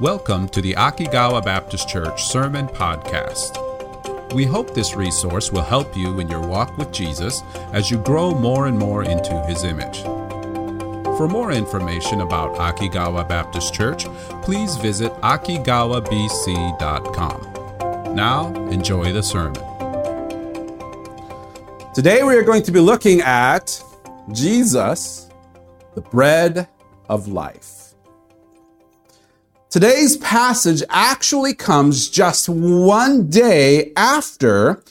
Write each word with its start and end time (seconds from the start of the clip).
Welcome 0.00 0.48
to 0.50 0.60
the 0.62 0.72
Akigawa 0.72 1.44
Baptist 1.44 1.86
Church 1.86 2.24
Sermon 2.24 2.68
Podcast. 2.68 4.32
We 4.32 4.46
hope 4.46 4.72
this 4.72 4.94
resource 4.94 5.52
will 5.52 5.60
help 5.60 5.94
you 5.94 6.20
in 6.20 6.28
your 6.30 6.40
walk 6.40 6.78
with 6.78 6.90
Jesus 6.90 7.42
as 7.74 7.90
you 7.90 7.98
grow 7.98 8.34
more 8.34 8.66
and 8.66 8.78
more 8.78 9.04
into 9.04 9.38
his 9.42 9.62
image. 9.62 10.00
For 11.18 11.28
more 11.28 11.52
information 11.52 12.22
about 12.22 12.56
Akigawa 12.56 13.28
Baptist 13.28 13.74
Church, 13.74 14.06
please 14.40 14.76
visit 14.76 15.12
akigawabc.com. 15.16 18.14
Now, 18.14 18.54
enjoy 18.70 19.12
the 19.12 19.22
sermon. 19.22 19.62
Today 21.92 22.22
we 22.22 22.36
are 22.36 22.42
going 22.42 22.62
to 22.62 22.72
be 22.72 22.80
looking 22.80 23.20
at 23.20 23.84
Jesus, 24.32 25.28
the 25.94 26.00
bread 26.00 26.68
of 27.10 27.28
life. 27.28 27.79
Today's 29.70 30.16
passage 30.16 30.82
actually 30.90 31.54
comes 31.54 32.10
just 32.10 32.48
one 32.48 33.30
day 33.30 33.92
after 33.96 34.82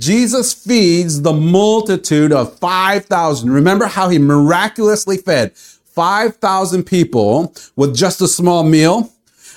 Jesus 0.00 0.52
feeds 0.52 1.22
the 1.22 1.32
multitude 1.32 2.32
of 2.32 2.58
5,000. 2.58 3.48
Remember 3.48 3.86
how 3.86 4.08
he 4.08 4.18
miraculously 4.18 5.18
fed 5.18 5.56
5,000 5.56 6.82
people 6.82 7.54
with 7.76 7.94
just 7.94 8.20
a 8.20 8.26
small 8.26 8.64
meal? 8.64 9.12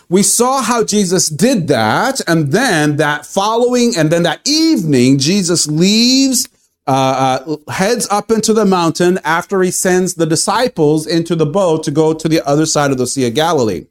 We 0.10 0.22
saw 0.22 0.62
how 0.62 0.84
Jesus 0.84 1.28
did 1.28 1.68
that. 1.70 2.22
And 2.28 2.52
then 2.52 2.98
that 2.98 3.26
following, 3.26 3.98
and 3.98 4.12
then 4.12 4.22
that 4.24 4.42
evening, 4.46 5.18
Jesus 5.18 5.66
leaves 5.66 6.48
uh, 6.86 7.48
uh, 7.68 7.72
heads 7.72 8.08
up 8.12 8.30
into 8.30 8.54
the 8.54 8.64
mountain 8.64 9.20
after 9.24 9.64
he 9.64 9.72
sends 9.72 10.14
the 10.14 10.28
disciples 10.28 11.08
into 11.08 11.36
the 11.36 11.48
boat 11.48 11.84
to 11.84 11.92
go 11.92 12.14
to 12.14 12.30
the 12.30 12.42
other 12.48 12.68
side 12.68 12.92
of 12.92 13.00
the 13.00 13.08
Sea 13.08 13.28
of 13.28 13.34
Galilee. 13.34 13.88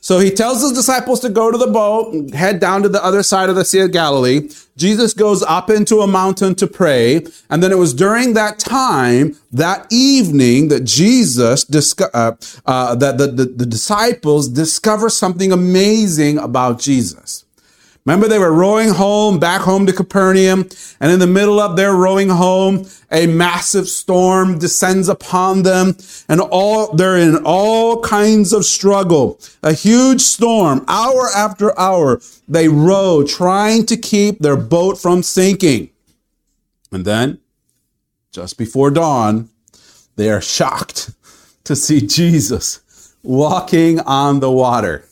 So 0.00 0.18
he 0.18 0.30
tells 0.30 0.62
his 0.62 0.72
disciples 0.72 1.20
to 1.20 1.28
go 1.28 1.50
to 1.50 1.58
the 1.58 1.66
boat, 1.66 2.32
head 2.32 2.60
down 2.60 2.82
to 2.82 2.88
the 2.88 3.04
other 3.04 3.22
side 3.22 3.50
of 3.50 3.56
the 3.56 3.64
Sea 3.64 3.80
of 3.80 3.92
Galilee. 3.92 4.48
Jesus 4.76 5.12
goes 5.12 5.42
up 5.42 5.70
into 5.70 6.00
a 6.00 6.06
mountain 6.06 6.54
to 6.56 6.66
pray. 6.66 7.26
And 7.50 7.62
then 7.62 7.72
it 7.72 7.78
was 7.78 7.92
during 7.92 8.34
that 8.34 8.58
time, 8.58 9.36
that 9.52 9.86
evening, 9.90 10.68
that 10.68 10.84
Jesus, 10.84 11.64
disco- 11.64 12.10
uh, 12.14 12.32
uh, 12.64 12.94
that 12.94 13.18
the, 13.18 13.26
the, 13.26 13.44
the 13.44 13.66
disciples 13.66 14.48
discover 14.48 15.10
something 15.10 15.52
amazing 15.52 16.38
about 16.38 16.78
Jesus. 16.78 17.44
Remember, 18.08 18.26
they 18.26 18.38
were 18.38 18.54
rowing 18.54 18.88
home, 18.88 19.38
back 19.38 19.60
home 19.60 19.84
to 19.84 19.92
Capernaum, 19.92 20.66
and 20.98 21.12
in 21.12 21.18
the 21.18 21.26
middle 21.26 21.60
of 21.60 21.76
their 21.76 21.94
rowing 21.94 22.30
home, 22.30 22.86
a 23.12 23.26
massive 23.26 23.86
storm 23.86 24.58
descends 24.58 25.10
upon 25.10 25.62
them, 25.62 25.94
and 26.26 26.40
all 26.40 26.94
they're 26.94 27.18
in 27.18 27.36
all 27.44 28.00
kinds 28.00 28.54
of 28.54 28.64
struggle. 28.64 29.38
A 29.62 29.74
huge 29.74 30.22
storm, 30.22 30.86
hour 30.88 31.28
after 31.36 31.78
hour, 31.78 32.22
they 32.48 32.66
row, 32.66 33.26
trying 33.26 33.84
to 33.84 33.96
keep 33.98 34.38
their 34.38 34.56
boat 34.56 34.96
from 34.96 35.22
sinking. 35.22 35.90
And 36.90 37.04
then, 37.04 37.40
just 38.32 38.56
before 38.56 38.90
dawn, 38.90 39.50
they 40.16 40.30
are 40.30 40.40
shocked 40.40 41.10
to 41.64 41.76
see 41.76 42.00
Jesus 42.06 42.80
walking 43.22 44.00
on 44.00 44.40
the 44.40 44.50
water. 44.50 45.04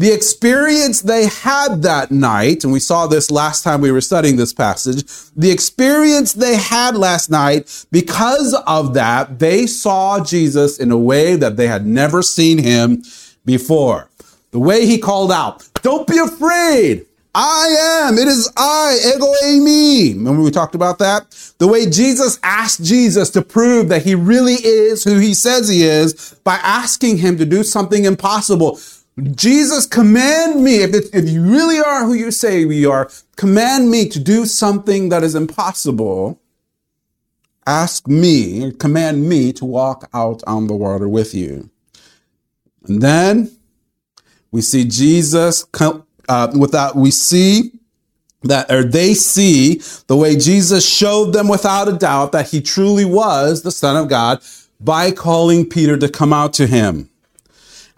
The 0.00 0.14
experience 0.14 1.02
they 1.02 1.26
had 1.26 1.82
that 1.82 2.10
night, 2.10 2.64
and 2.64 2.72
we 2.72 2.80
saw 2.80 3.06
this 3.06 3.30
last 3.30 3.62
time 3.62 3.82
we 3.82 3.92
were 3.92 4.00
studying 4.00 4.36
this 4.36 4.54
passage, 4.54 5.04
the 5.36 5.50
experience 5.50 6.32
they 6.32 6.56
had 6.56 6.96
last 6.96 7.28
night, 7.28 7.84
because 7.92 8.54
of 8.66 8.94
that, 8.94 9.40
they 9.40 9.66
saw 9.66 10.24
Jesus 10.24 10.78
in 10.78 10.90
a 10.90 10.96
way 10.96 11.36
that 11.36 11.58
they 11.58 11.66
had 11.66 11.84
never 11.84 12.22
seen 12.22 12.56
him 12.56 13.02
before. 13.44 14.08
The 14.52 14.58
way 14.58 14.86
he 14.86 14.96
called 14.96 15.30
out, 15.30 15.68
don't 15.82 16.06
be 16.06 16.16
afraid. 16.16 17.04
I 17.34 18.06
am. 18.08 18.16
It 18.16 18.26
is 18.26 18.50
I, 18.56 18.98
ego 19.14 19.30
eimi. 19.44 20.14
Remember 20.14 20.40
we 20.42 20.50
talked 20.50 20.74
about 20.74 20.98
that? 21.00 21.26
The 21.58 21.68
way 21.68 21.84
Jesus 21.90 22.40
asked 22.42 22.82
Jesus 22.82 23.28
to 23.32 23.42
prove 23.42 23.90
that 23.90 24.04
he 24.04 24.14
really 24.14 24.54
is 24.54 25.04
who 25.04 25.18
he 25.18 25.34
says 25.34 25.68
he 25.68 25.82
is 25.82 26.34
by 26.42 26.54
asking 26.62 27.18
him 27.18 27.36
to 27.36 27.44
do 27.44 27.62
something 27.62 28.06
impossible. 28.06 28.80
Jesus, 29.18 29.86
command 29.86 30.62
me, 30.62 30.76
if, 30.76 31.14
if 31.14 31.28
you 31.28 31.42
really 31.42 31.78
are 31.78 32.04
who 32.04 32.14
you 32.14 32.30
say 32.30 32.64
we 32.64 32.86
are, 32.86 33.10
command 33.36 33.90
me 33.90 34.08
to 34.08 34.20
do 34.20 34.46
something 34.46 35.08
that 35.08 35.22
is 35.22 35.34
impossible. 35.34 36.40
Ask 37.66 38.08
me, 38.08 38.72
command 38.72 39.28
me 39.28 39.52
to 39.54 39.64
walk 39.64 40.08
out 40.14 40.42
on 40.46 40.66
the 40.66 40.74
water 40.74 41.08
with 41.08 41.34
you. 41.34 41.70
And 42.84 43.02
then 43.02 43.50
we 44.50 44.62
see 44.62 44.84
Jesus, 44.84 45.66
uh, 46.28 46.52
without, 46.58 46.96
we 46.96 47.10
see 47.10 47.72
that, 48.42 48.70
or 48.70 48.84
they 48.84 49.12
see 49.12 49.82
the 50.06 50.16
way 50.16 50.36
Jesus 50.36 50.88
showed 50.88 51.32
them 51.32 51.48
without 51.48 51.88
a 51.88 51.92
doubt 51.92 52.32
that 52.32 52.48
he 52.48 52.62
truly 52.62 53.04
was 53.04 53.62
the 53.62 53.70
Son 53.70 53.96
of 53.96 54.08
God 54.08 54.40
by 54.80 55.10
calling 55.10 55.68
Peter 55.68 55.98
to 55.98 56.08
come 56.08 56.32
out 56.32 56.54
to 56.54 56.66
him 56.66 57.09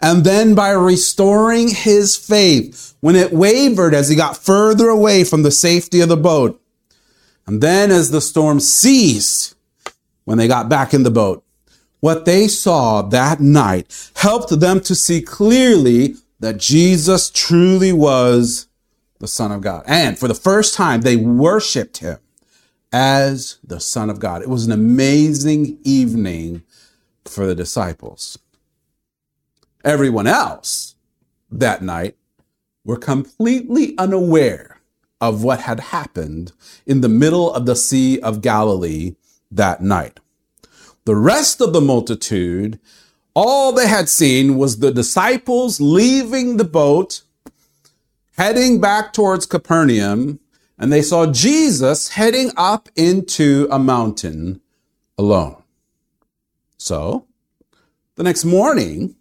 and 0.03 0.25
then 0.25 0.53
by 0.53 0.71
restoring 0.71 1.69
his 1.69 2.17
faith 2.17 2.93
when 2.99 3.15
it 3.15 3.31
wavered 3.31 3.93
as 3.93 4.09
he 4.09 4.17
got 4.17 4.35
further 4.35 4.89
away 4.89 5.23
from 5.23 5.43
the 5.43 5.51
safety 5.51 6.01
of 6.01 6.09
the 6.09 6.17
boat. 6.17 6.61
And 7.47 7.61
then 7.61 7.89
as 7.89 8.11
the 8.11 8.19
storm 8.19 8.59
ceased, 8.59 9.55
when 10.25 10.37
they 10.37 10.49
got 10.49 10.67
back 10.67 10.93
in 10.93 11.03
the 11.03 11.09
boat, 11.09 11.45
what 12.01 12.25
they 12.25 12.49
saw 12.49 13.01
that 13.01 13.39
night 13.39 14.11
helped 14.17 14.59
them 14.59 14.81
to 14.81 14.93
see 14.93 15.21
clearly 15.21 16.15
that 16.41 16.57
Jesus 16.57 17.29
truly 17.29 17.93
was 17.93 18.67
the 19.19 19.27
Son 19.27 19.53
of 19.53 19.61
God. 19.61 19.85
And 19.87 20.19
for 20.19 20.27
the 20.27 20.35
first 20.35 20.73
time, 20.73 21.01
they 21.01 21.15
worshiped 21.15 21.99
him 21.99 22.17
as 22.91 23.57
the 23.63 23.79
Son 23.79 24.09
of 24.09 24.19
God. 24.19 24.41
It 24.41 24.49
was 24.49 24.65
an 24.65 24.73
amazing 24.73 25.77
evening 25.85 26.63
for 27.23 27.45
the 27.45 27.55
disciples. 27.55 28.37
Everyone 29.83 30.27
else 30.27 30.95
that 31.51 31.81
night 31.81 32.15
were 32.85 32.97
completely 32.97 33.97
unaware 33.97 34.79
of 35.19 35.43
what 35.43 35.61
had 35.61 35.79
happened 35.79 36.51
in 36.85 37.01
the 37.01 37.09
middle 37.09 37.53
of 37.53 37.65
the 37.65 37.75
Sea 37.75 38.19
of 38.19 38.41
Galilee 38.41 39.15
that 39.51 39.81
night. 39.81 40.19
The 41.05 41.15
rest 41.15 41.61
of 41.61 41.73
the 41.73 41.81
multitude, 41.81 42.79
all 43.33 43.71
they 43.71 43.87
had 43.87 44.07
seen 44.07 44.57
was 44.57 44.79
the 44.79 44.91
disciples 44.91 45.81
leaving 45.81 46.57
the 46.57 46.63
boat, 46.63 47.21
heading 48.37 48.79
back 48.79 49.11
towards 49.11 49.45
Capernaum, 49.45 50.39
and 50.77 50.91
they 50.91 51.01
saw 51.01 51.31
Jesus 51.31 52.09
heading 52.09 52.51
up 52.55 52.89
into 52.95 53.67
a 53.69 53.79
mountain 53.79 54.61
alone. 55.17 55.61
So, 56.77 57.27
the 58.15 58.23
next 58.23 58.45
morning, 58.45 59.15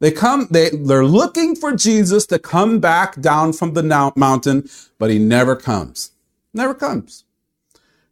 they 0.00 0.10
come, 0.10 0.48
they, 0.50 0.70
they're 0.70 1.04
looking 1.04 1.54
for 1.54 1.72
Jesus 1.74 2.26
to 2.26 2.38
come 2.38 2.80
back 2.80 3.20
down 3.20 3.52
from 3.52 3.74
the 3.74 3.82
mountain, 4.16 4.68
but 4.98 5.10
he 5.10 5.18
never 5.18 5.56
comes. 5.56 6.12
Never 6.52 6.74
comes. 6.74 7.24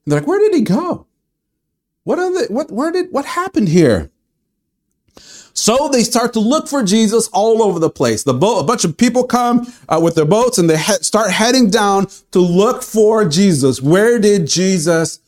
And 0.05 0.13
they're 0.13 0.21
like, 0.21 0.29
where 0.29 0.39
did 0.39 0.55
he 0.55 0.63
go? 0.63 1.07
What 2.05 2.19
are 2.19 2.33
the, 2.33 2.53
what, 2.53 2.71
where 2.71 2.91
did, 2.91 3.13
what 3.13 3.25
happened 3.25 3.69
here? 3.69 4.11
So 5.55 5.89
they 5.89 6.03
start 6.03 6.33
to 6.33 6.41
look 6.41 6.67
for 6.67 6.83
Jesus 6.83 7.29
all 7.33 7.63
over 7.63 7.79
the 7.79 7.91
place. 7.91 8.23
The 8.23 8.35
boat, 8.35 8.61
a 8.61 8.65
bunch 8.65 8.85
of 8.85 8.97
people 8.97 9.25
come 9.25 9.71
uh, 9.89 10.01
with 10.03 10.15
their 10.15 10.25
boats 10.25 10.59
and 10.59 10.69
they 10.69 10.79
he- 10.79 10.93
start 10.95 11.31
heading 11.31 11.71
down 11.71 12.07
to 12.31 12.41
look 12.41 12.83
for 12.83 13.29
Jesus. 13.29 13.81
Where 13.83 14.19
did 14.19 14.47
Jesus 14.47 15.21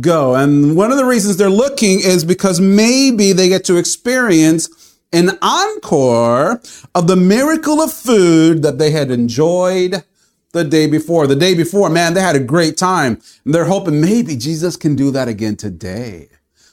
go? 0.00 0.34
And 0.34 0.76
one 0.76 0.92
of 0.92 0.98
the 0.98 1.06
reasons 1.06 1.38
they're 1.38 1.48
looking 1.48 2.00
is 2.00 2.24
because 2.24 2.60
maybe 2.60 3.32
they 3.32 3.48
get 3.48 3.64
to 3.64 3.76
experience 3.78 4.89
an 5.12 5.38
encore 5.42 6.60
of 6.94 7.06
the 7.06 7.16
miracle 7.16 7.80
of 7.80 7.92
food 7.92 8.62
that 8.62 8.78
they 8.78 8.90
had 8.90 9.10
enjoyed 9.10 10.04
the 10.52 10.64
day 10.64 10.86
before. 10.86 11.26
The 11.26 11.36
day 11.36 11.54
before, 11.54 11.90
man, 11.90 12.14
they 12.14 12.20
had 12.20 12.36
a 12.36 12.40
great 12.40 12.76
time. 12.76 13.20
And 13.44 13.54
they're 13.54 13.64
hoping 13.64 14.00
maybe 14.00 14.36
Jesus 14.36 14.76
can 14.76 14.96
do 14.96 15.10
that 15.10 15.28
again 15.28 15.56
today. 15.56 16.28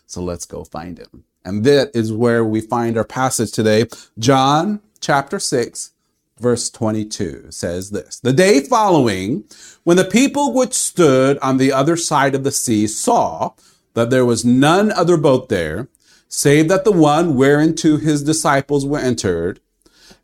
So 0.05 0.21
let's 0.21 0.45
go 0.45 0.63
find 0.63 0.97
him. 0.97 1.23
And 1.43 1.63
that 1.63 1.91
is 1.93 2.11
where 2.11 2.43
we 2.43 2.61
find 2.61 2.97
our 2.97 3.03
passage 3.03 3.51
today. 3.51 3.85
John 4.19 4.81
chapter 4.99 5.39
6, 5.39 5.91
verse 6.39 6.69
22 6.69 7.47
says 7.51 7.91
this 7.91 8.19
The 8.19 8.33
day 8.33 8.61
following, 8.61 9.45
when 9.83 9.97
the 9.97 10.03
people 10.03 10.53
which 10.53 10.73
stood 10.73 11.37
on 11.39 11.57
the 11.57 11.71
other 11.71 11.95
side 11.95 12.35
of 12.35 12.43
the 12.43 12.51
sea 12.51 12.87
saw 12.87 13.53
that 13.93 14.09
there 14.09 14.25
was 14.25 14.45
none 14.45 14.91
other 14.91 15.17
boat 15.17 15.49
there, 15.49 15.87
save 16.27 16.67
that 16.69 16.83
the 16.83 16.91
one 16.91 17.35
whereinto 17.35 17.97
his 17.97 18.23
disciples 18.23 18.85
were 18.85 18.99
entered, 18.99 19.59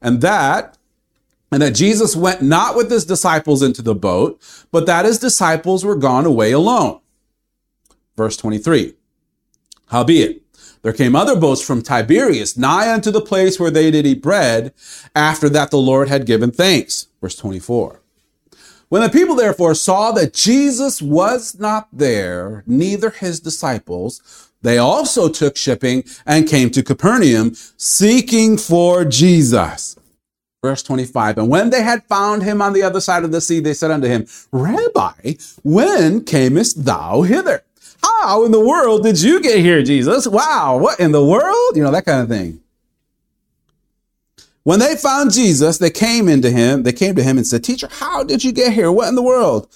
and 0.02 0.22
that 0.22 0.78
and 1.54 1.62
that 1.62 1.76
Jesus 1.76 2.16
went 2.16 2.42
not 2.42 2.76
with 2.76 2.90
his 2.90 3.06
disciples 3.06 3.62
into 3.62 3.84
the 3.84 3.94
boat, 3.94 4.42
but 4.72 4.88
that 4.88 5.06
his 5.06 5.20
disciples 5.20 5.86
were 5.86 5.96
gone 5.96 6.26
away 6.26 6.52
alone. 6.52 7.00
Verse 8.18 8.36
23. 8.38 8.96
Howbeit, 9.88 10.42
There 10.82 10.94
came 10.94 11.16
other 11.16 11.36
boats 11.36 11.62
from 11.62 11.84
Tiberias, 11.84 12.58
nigh 12.58 12.92
unto 12.92 13.12
the 13.12 13.22
place 13.22 13.60
where 13.60 13.70
they 13.70 13.92
did 13.92 14.08
eat 14.08 14.24
bread, 14.24 14.74
after 15.16 15.48
that 15.50 15.70
the 15.70 15.78
Lord 15.78 16.08
had 16.08 16.26
given 16.26 16.50
thanks. 16.52 17.08
Verse 17.22 17.36
24. 17.36 18.02
When 18.90 19.04
the 19.04 19.10
people 19.10 19.36
therefore 19.36 19.76
saw 19.76 20.12
that 20.12 20.34
Jesus 20.34 21.02
was 21.02 21.60
not 21.60 21.88
there, 21.94 22.64
neither 22.66 23.12
his 23.12 23.40
disciples, 23.40 24.50
they 24.64 24.78
also 24.78 25.30
took 25.30 25.56
shipping 25.56 26.04
and 26.26 26.48
came 26.48 26.72
to 26.72 26.82
Capernaum, 26.82 27.54
seeking 27.78 28.58
for 28.58 29.06
Jesus. 29.06 29.98
Verse 30.64 30.82
25. 30.82 31.38
And 31.38 31.50
when 31.50 31.70
they 31.70 31.84
had 31.84 32.06
found 32.06 32.42
him 32.42 32.62
on 32.62 32.72
the 32.72 32.84
other 32.84 33.02
side 33.02 33.26
of 33.26 33.34
the 33.34 33.42
sea, 33.42 33.60
they 33.60 33.74
said 33.74 33.92
unto 33.92 34.08
him, 34.08 34.26
Rabbi, 34.52 35.34
when 35.64 36.24
camest 36.24 36.86
thou 36.86 37.22
hither? 37.24 37.64
How 38.02 38.46
in 38.46 38.52
the 38.52 38.60
world 38.60 39.04
did 39.04 39.22
you 39.22 39.42
get 39.42 39.60
here, 39.60 39.84
Jesus? 39.84 40.28
Wow, 40.28 40.78
what 40.78 41.00
in 41.00 41.12
the 41.12 41.24
world? 41.24 41.76
You 41.76 41.84
know, 41.84 41.92
that 41.92 42.06
kind 42.06 42.22
of 42.22 42.30
thing. 42.30 42.62
When 44.64 44.80
they 44.80 44.96
found 44.96 45.34
Jesus, 45.34 45.78
they 45.78 45.90
came 45.90 46.30
into 46.30 46.50
him, 46.50 46.84
they 46.84 46.94
came 46.94 47.16
to 47.16 47.24
him 47.24 47.38
and 47.38 47.46
said, 47.46 47.66
Teacher, 47.66 47.90
how 47.92 48.24
did 48.24 48.46
you 48.46 48.54
get 48.54 48.74
here? 48.74 48.92
What 48.92 49.10
in 49.10 49.16
the 49.16 49.22
world? 49.22 49.68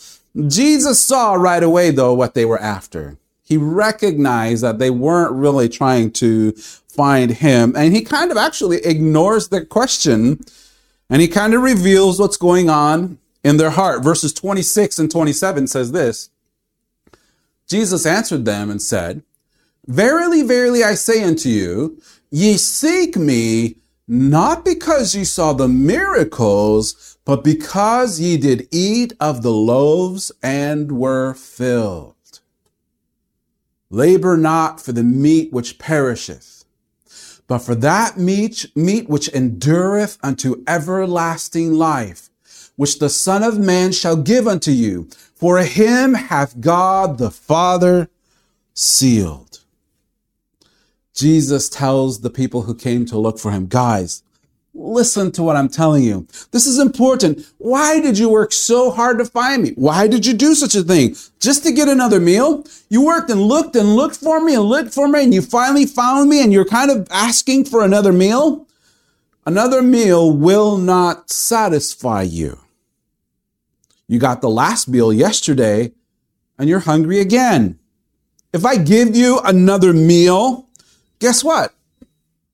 Jesus 0.48 1.02
saw 1.02 1.34
right 1.34 1.64
away, 1.64 1.92
though, 1.92 2.14
what 2.14 2.34
they 2.34 2.46
were 2.46 2.60
after. 2.60 3.18
He 3.48 3.58
recognized 3.58 4.64
that 4.64 4.78
they 4.78 4.90
weren't 4.90 5.32
really 5.32 5.70
trying 5.70 6.12
to 6.14 6.52
find 6.52 7.32
him, 7.32 7.74
and 7.78 7.96
he 7.96 8.02
kind 8.02 8.32
of 8.32 8.38
actually 8.38 8.78
ignores 8.78 9.48
their 9.48 9.66
question 9.66 10.44
and 11.10 11.22
he 11.22 11.28
kind 11.28 11.54
of 11.54 11.62
reveals 11.62 12.20
what's 12.20 12.38
going 12.38 12.70
on 12.70 13.18
in 13.44 13.58
their 13.58 13.70
heart. 13.70 14.04
Verses 14.04 14.34
26 14.34 15.00
and 15.00 15.12
27 15.12 15.68
says 15.68 15.92
this 15.92 16.30
Jesus 17.68 18.06
answered 18.06 18.46
them 18.46 18.70
and 18.70 18.82
said, 18.82 19.24
Verily, 19.86 20.44
verily, 20.44 20.84
I 20.84 20.96
say 20.96 21.24
unto 21.24 21.50
you, 21.50 22.02
ye 22.30 22.58
seek 22.58 23.16
me 23.16 23.78
not 24.08 24.66
because 24.66 25.16
ye 25.16 25.24
saw 25.24 25.54
the 25.54 25.68
miracles, 25.68 27.18
but 27.26 27.44
because 27.44 28.20
ye 28.20 28.38
did 28.38 28.68
eat 28.72 29.14
of 29.20 29.44
the 29.44 29.52
loaves 29.52 30.32
and 30.44 30.92
were 30.94 31.34
filled. 31.34 32.17
Labor 33.90 34.36
not 34.36 34.82
for 34.82 34.92
the 34.92 35.04
meat 35.04 35.54
which 35.54 35.80
perisheth, 35.80 36.66
but 37.48 37.60
for 37.60 37.76
that 37.76 38.18
meat, 38.18 38.66
meat 38.76 39.08
which 39.08 39.30
endureth 39.30 40.18
unto 40.22 40.64
everlasting 40.68 41.74
life, 41.74 42.30
which 42.76 43.00
the 43.00 43.10
Son 43.10 43.44
of 43.44 43.58
Man 43.58 43.92
shall 43.94 44.18
give 44.18 44.48
unto 44.48 44.72
you. 44.72 45.08
For 45.36 45.60
him 45.60 46.16
hath 46.16 46.60
God 46.60 47.18
the 47.18 47.32
Father 47.32 48.10
sealed. 48.74 49.62
Jesus 51.14 51.70
tells 51.70 52.22
the 52.22 52.30
people 52.30 52.64
who 52.64 52.76
came 52.76 53.06
to 53.06 53.18
look 53.18 53.40
for 53.40 53.52
him, 53.52 53.68
guys, 53.68 54.24
listen 54.78 55.32
to 55.32 55.44
what 55.44 55.56
I'm 55.56 55.68
telling 55.68 56.04
you. 56.04 56.28
This 56.52 56.68
is 56.68 56.78
important. 56.80 57.46
Why 57.58 58.00
did 58.00 58.18
you 58.18 58.30
work 58.30 58.54
so 58.54 58.92
hard 58.92 59.18
to 59.18 59.26
find 59.26 59.64
me? 59.64 59.72
Why 59.76 60.08
did 60.08 60.26
you 60.26 60.34
do 60.34 60.54
such 60.54 60.76
a 60.76 60.84
thing? 60.84 61.16
Just 61.40 61.64
to 61.64 61.72
get 61.72 61.88
another 61.88 62.20
meal? 62.20 62.64
You 62.90 63.04
worked 63.04 63.30
and 63.30 63.42
looked 63.42 63.76
and 63.76 63.96
looked 63.96 64.16
for 64.16 64.40
me 64.40 64.54
and 64.54 64.64
looked 64.64 64.94
for 64.94 65.08
me 65.08 65.24
and 65.24 65.34
you 65.34 65.42
finally 65.42 65.86
found 65.86 66.30
me 66.30 66.42
and 66.42 66.54
you're 66.54 66.66
kind 66.66 66.92
of 66.92 67.08
asking 67.12 67.66
for 67.66 67.84
another 67.84 68.14
meal? 68.14 68.68
Another 69.46 69.82
meal 69.82 70.32
will 70.32 70.78
not 70.78 71.30
satisfy 71.30 72.22
you. 72.22 72.60
You 74.08 74.20
got 74.20 74.42
the 74.42 74.50
last 74.50 74.88
meal 74.88 75.12
yesterday 75.12 75.92
and 76.58 76.70
you're 76.70 76.80
hungry 76.80 77.20
again. 77.20 77.80
If 78.54 78.66
I 78.66 78.78
give 78.78 79.16
you 79.16 79.40
another 79.40 79.94
meal, 79.94 80.70
guess 81.20 81.44
what? 81.44 81.74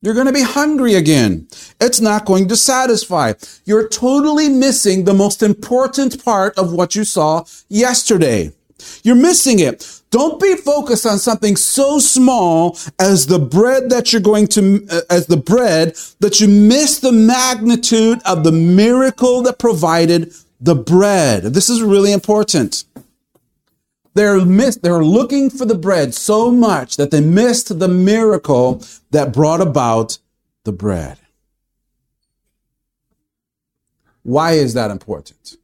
You're 0.04 0.14
going 0.14 0.28
to 0.28 0.34
be 0.34 0.42
hungry 0.42 0.96
again. 0.96 1.48
It's 1.80 2.02
not 2.02 2.26
going 2.26 2.50
to 2.50 2.58
satisfy. 2.58 3.34
You're 3.64 3.88
totally 3.88 4.50
missing 4.50 5.06
the 5.06 5.14
most 5.14 5.42
important 5.42 6.24
part 6.24 6.60
of 6.60 6.74
what 6.74 6.94
you 6.94 7.06
saw 7.06 7.46
yesterday. 7.70 8.52
You're 9.04 9.16
missing 9.16 9.60
it. 9.60 10.02
Don't 10.12 10.42
be 10.42 10.58
focused 10.58 11.06
on 11.06 11.20
something 11.20 11.56
so 11.56 12.00
small 12.00 12.78
as 13.00 13.28
the 13.28 13.40
bread 13.40 13.90
that 13.92 14.12
you're 14.12 14.22
going 14.22 14.48
to, 14.48 14.86
uh, 14.92 15.02
as 15.10 15.28
the 15.28 15.38
bread 15.38 15.96
that 16.20 16.42
you 16.42 16.50
miss 16.50 17.00
the 17.00 17.14
magnitude 17.14 18.20
of 18.26 18.44
the 18.44 18.52
miracle 18.52 19.42
that 19.44 19.58
provided 19.58 20.34
the 20.60 20.76
bread. 20.76 21.44
This 21.44 21.70
is 21.70 21.82
really 21.82 22.12
important. 22.12 22.84
They're 24.14 24.46
missed, 24.46 24.84
they're 24.84 25.04
looking 25.04 25.50
for 25.50 25.66
the 25.66 25.78
bread 25.78 26.14
so 26.14 26.52
much 26.52 26.98
that 26.98 27.12
they 27.12 27.22
missed 27.22 27.80
the 27.80 27.88
miracle 27.88 28.84
that 29.12 29.34
brought 29.34 29.62
about 29.62 30.20
the 30.64 30.72
bread. 30.72 31.18
Why 34.22 34.54
is 34.54 34.74
that 34.76 34.92
important? 34.92 35.58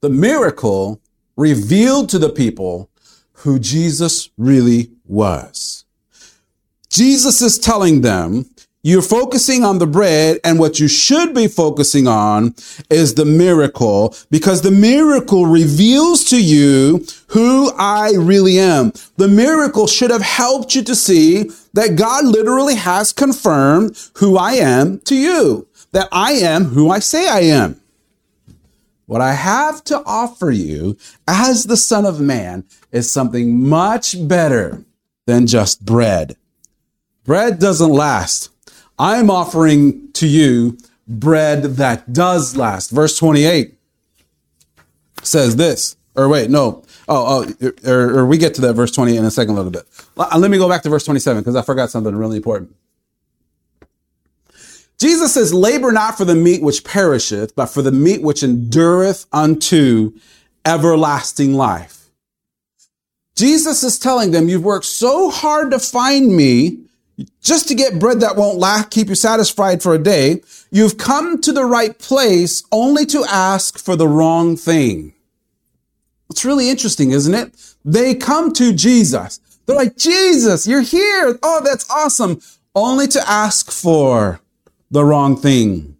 The 0.00 0.08
miracle 0.08 1.00
revealed 1.36 2.08
to 2.10 2.18
the 2.18 2.30
people 2.30 2.90
who 3.32 3.58
Jesus 3.58 4.30
really 4.38 4.90
was. 5.06 5.84
Jesus 6.88 7.40
is 7.42 7.58
telling 7.58 8.00
them 8.00 8.50
you're 8.82 9.02
focusing 9.02 9.62
on 9.62 9.78
the 9.78 9.86
bread 9.86 10.38
and 10.42 10.58
what 10.58 10.80
you 10.80 10.88
should 10.88 11.34
be 11.34 11.48
focusing 11.48 12.06
on 12.06 12.54
is 12.88 13.14
the 13.14 13.26
miracle 13.26 14.14
because 14.30 14.62
the 14.62 14.70
miracle 14.70 15.44
reveals 15.46 16.24
to 16.24 16.42
you 16.42 17.04
who 17.28 17.72
I 17.76 18.12
really 18.12 18.58
am. 18.58 18.92
The 19.16 19.28
miracle 19.28 19.86
should 19.86 20.10
have 20.10 20.22
helped 20.22 20.74
you 20.74 20.82
to 20.84 20.94
see 20.94 21.50
that 21.74 21.96
God 21.96 22.24
literally 22.24 22.76
has 22.76 23.12
confirmed 23.12 23.98
who 24.14 24.38
I 24.38 24.52
am 24.52 24.98
to 25.00 25.14
you, 25.14 25.68
that 25.92 26.08
I 26.10 26.32
am 26.32 26.64
who 26.64 26.90
I 26.90 27.00
say 27.00 27.28
I 27.28 27.40
am. 27.40 27.80
What 29.04 29.20
I 29.20 29.34
have 29.34 29.82
to 29.84 30.02
offer 30.06 30.50
you 30.50 30.96
as 31.26 31.64
the 31.64 31.76
son 31.76 32.06
of 32.06 32.20
man 32.20 32.64
is 32.92 33.10
something 33.10 33.60
much 33.68 34.16
better 34.26 34.84
than 35.26 35.46
just 35.48 35.84
bread. 35.84 36.36
Bread 37.24 37.58
doesn't 37.58 37.90
last. 37.90 38.49
I'm 39.00 39.30
offering 39.30 40.12
to 40.12 40.28
you 40.28 40.76
bread 41.08 41.62
that 41.62 42.12
does 42.12 42.54
last. 42.54 42.90
Verse 42.90 43.18
28 43.18 43.74
says 45.22 45.56
this, 45.56 45.96
or 46.14 46.28
wait, 46.28 46.50
no. 46.50 46.84
Oh, 47.08 47.46
oh 47.62 47.70
or, 47.90 48.18
or 48.18 48.26
we 48.26 48.36
get 48.36 48.54
to 48.56 48.60
that 48.60 48.74
verse 48.74 48.90
20 48.90 49.16
in 49.16 49.24
a 49.24 49.30
second, 49.30 49.54
a 49.54 49.56
little 49.56 49.70
bit. 49.70 49.86
Uh, 50.18 50.36
let 50.38 50.50
me 50.50 50.58
go 50.58 50.68
back 50.68 50.82
to 50.82 50.90
verse 50.90 51.06
27 51.06 51.40
because 51.40 51.56
I 51.56 51.62
forgot 51.62 51.90
something 51.90 52.14
really 52.14 52.36
important. 52.36 52.76
Jesus 54.98 55.32
says, 55.32 55.54
labor 55.54 55.92
not 55.92 56.18
for 56.18 56.26
the 56.26 56.34
meat 56.34 56.62
which 56.62 56.84
perisheth, 56.84 57.56
but 57.56 57.66
for 57.66 57.80
the 57.80 57.90
meat 57.90 58.20
which 58.20 58.42
endureth 58.42 59.24
unto 59.32 60.12
everlasting 60.66 61.54
life. 61.54 62.10
Jesus 63.34 63.82
is 63.82 63.98
telling 63.98 64.32
them, 64.32 64.50
you've 64.50 64.62
worked 64.62 64.84
so 64.84 65.30
hard 65.30 65.70
to 65.70 65.78
find 65.78 66.36
me 66.36 66.80
just 67.40 67.68
to 67.68 67.74
get 67.74 67.98
bread 67.98 68.20
that 68.20 68.36
won't 68.36 68.58
last, 68.58 68.90
keep 68.90 69.08
you 69.08 69.14
satisfied 69.14 69.82
for 69.82 69.94
a 69.94 69.98
day, 69.98 70.42
you've 70.70 70.98
come 70.98 71.40
to 71.40 71.52
the 71.52 71.64
right 71.64 71.98
place 71.98 72.62
only 72.72 73.06
to 73.06 73.24
ask 73.28 73.78
for 73.78 73.96
the 73.96 74.08
wrong 74.08 74.56
thing. 74.56 75.14
It's 76.30 76.44
really 76.44 76.70
interesting, 76.70 77.10
isn't 77.10 77.34
it? 77.34 77.74
They 77.84 78.14
come 78.14 78.52
to 78.54 78.72
Jesus. 78.72 79.40
They're 79.66 79.76
like, 79.76 79.96
Jesus, 79.96 80.66
you're 80.66 80.80
here. 80.80 81.38
Oh, 81.42 81.60
that's 81.64 81.88
awesome. 81.90 82.40
Only 82.74 83.08
to 83.08 83.28
ask 83.28 83.70
for 83.70 84.40
the 84.90 85.04
wrong 85.04 85.36
thing. 85.36 85.96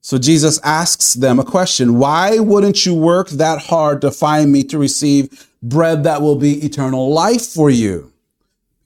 So 0.00 0.18
Jesus 0.18 0.60
asks 0.62 1.14
them 1.14 1.38
a 1.38 1.44
question. 1.44 1.98
Why 1.98 2.38
wouldn't 2.38 2.84
you 2.84 2.94
work 2.94 3.28
that 3.30 3.62
hard 3.62 4.00
to 4.02 4.10
find 4.10 4.52
me 4.52 4.62
to 4.64 4.78
receive 4.78 5.48
bread 5.62 6.04
that 6.04 6.20
will 6.20 6.36
be 6.36 6.64
eternal 6.64 7.10
life 7.12 7.46
for 7.46 7.70
you? 7.70 8.12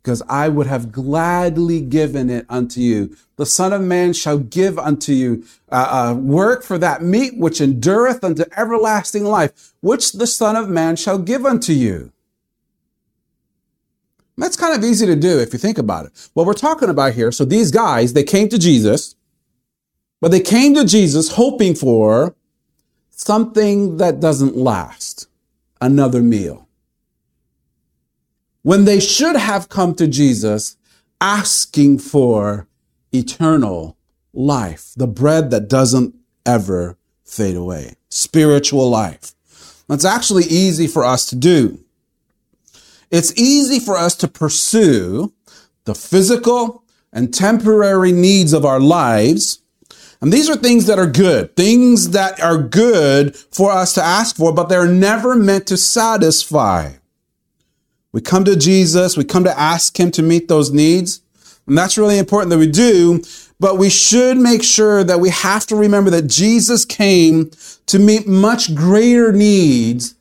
Because 0.09 0.23
I 0.27 0.49
would 0.49 0.67
have 0.67 0.91
gladly 0.91 1.83
given 1.83 2.31
it 2.31 2.47
unto 2.49 2.81
you. 2.81 3.15
The 3.37 3.45
Son 3.45 3.75
of 3.75 3.83
Man 3.83 4.15
shall 4.15 4.38
give 4.38 4.79
unto 4.79 5.12
you 5.12 5.45
uh, 5.71 6.15
uh, 6.15 6.15
work 6.15 6.62
for 6.62 6.79
that 6.79 7.03
meat 7.03 7.37
which 7.37 7.61
endureth 7.61 8.25
unto 8.25 8.45
everlasting 8.57 9.25
life, 9.25 9.75
which 9.83 10.12
the 10.12 10.27
Son 10.27 10.57
of 10.57 10.71
Man 10.71 10.97
shall 10.97 11.19
give 11.19 11.45
unto 11.45 11.75
you. 11.75 12.11
That's 14.38 14.57
kind 14.57 14.75
of 14.75 14.83
easy 14.83 15.05
to 15.05 15.15
do 15.15 15.41
if 15.41 15.53
you 15.53 15.59
think 15.59 15.77
about 15.77 16.07
it. 16.07 16.31
What 16.33 16.47
we're 16.47 16.55
talking 16.55 16.88
about 16.88 17.12
here, 17.12 17.31
so 17.31 17.45
these 17.45 17.71
guys, 17.71 18.15
they 18.15 18.25
came 18.25 18.49
to 18.49 18.59
Jesus, 18.59 19.15
but 20.23 20.31
they 20.31 20.41
came 20.41 20.75
to 20.75 20.87
Jesus 20.87 21.33
hoping 21.33 21.75
for 21.75 22.35
something 23.11 23.99
that 23.99 24.21
doesn't 24.21 24.57
last, 24.57 25.29
another 25.83 26.23
meal 26.23 26.68
when 28.62 28.85
they 28.85 29.00
should 29.00 29.37
have 29.37 29.69
come 29.69 29.95
to 29.95 30.07
Jesus 30.07 30.77
asking 31.21 31.99
for 31.99 32.67
eternal 33.12 33.97
life, 34.33 34.93
the 34.97 35.07
bread 35.07 35.50
that 35.50 35.69
doesn't 35.69 36.15
ever 36.45 36.97
fade 37.25 37.57
away, 37.57 37.95
spiritual 38.09 38.88
life. 38.88 39.35
That's 39.88 40.05
actually 40.05 40.45
easy 40.45 40.87
for 40.87 41.05
us 41.05 41.27
to 41.27 41.37
do. 41.37 41.81
It's 43.11 43.37
easy 43.38 43.81
for 43.81 43.97
us 43.97 44.15
to 44.17 44.29
pursue 44.29 45.33
the 45.85 45.95
physical 45.95 46.85
and 47.12 47.33
temporary 47.33 48.12
needs 48.12 48.53
of 48.53 48.67
our 48.67 48.81
lives. 48.81 49.61
And 50.21 50.33
these 50.33 50.50
are 50.50 50.57
things 50.57 50.87
that 50.87 50.99
are 50.99 51.07
good, 51.07 51.57
things 51.57 52.11
that 52.11 52.41
are 52.41 52.59
good 52.59 53.35
for 53.37 53.71
us 53.71 53.95
to 53.95 54.03
ask 54.03 54.37
for, 54.37 54.53
but 54.53 54.69
they're 54.69 54.87
never 54.87 55.35
meant 55.35 55.67
to 55.69 55.77
satisfy. 55.77 56.93
We 58.12 58.21
come 58.21 58.45
to 58.45 58.57
Jesus, 58.57 59.17
we 59.17 59.25
come 59.25 59.45
to 59.45 59.59
ask 59.59 59.99
Him 59.99 60.11
to 60.12 60.23
meet 60.23 60.49
those 60.49 60.73
needs. 60.73 61.21
And 61.67 61.77
that's 61.77 61.99
really 61.99 62.19
important 62.19 62.50
that 62.50 62.59
we 62.59 62.67
do. 62.67 63.23
But 63.61 63.77
we 63.77 63.91
should 63.91 64.38
make 64.38 64.62
sure 64.62 65.05
that 65.05 65.21
we 65.21 65.31
have 65.31 65.67
to 65.67 65.77
remember 65.77 66.11
that 66.11 66.27
Jesus 66.27 66.85
came 66.85 67.50
to 67.87 67.99
meet 67.99 68.27
much 68.27 68.75
greater 68.75 69.33
needs 69.33 70.15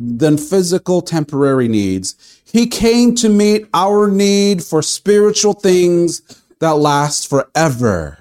than 0.00 0.38
physical 0.38 1.02
temporary 1.02 1.68
needs. 1.68 2.40
He 2.44 2.66
came 2.66 3.14
to 3.16 3.28
meet 3.28 3.66
our 3.74 4.08
need 4.08 4.62
for 4.62 4.80
spiritual 4.80 5.54
things 5.54 6.22
that 6.60 6.76
last 6.76 7.28
forever. 7.28 8.18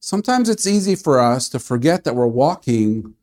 Sometimes 0.00 0.48
it's 0.48 0.66
easy 0.66 0.94
for 0.94 1.20
us 1.20 1.50
to 1.50 1.58
forget 1.58 2.04
that 2.04 2.14
we're 2.14 2.26
walking 2.26 3.14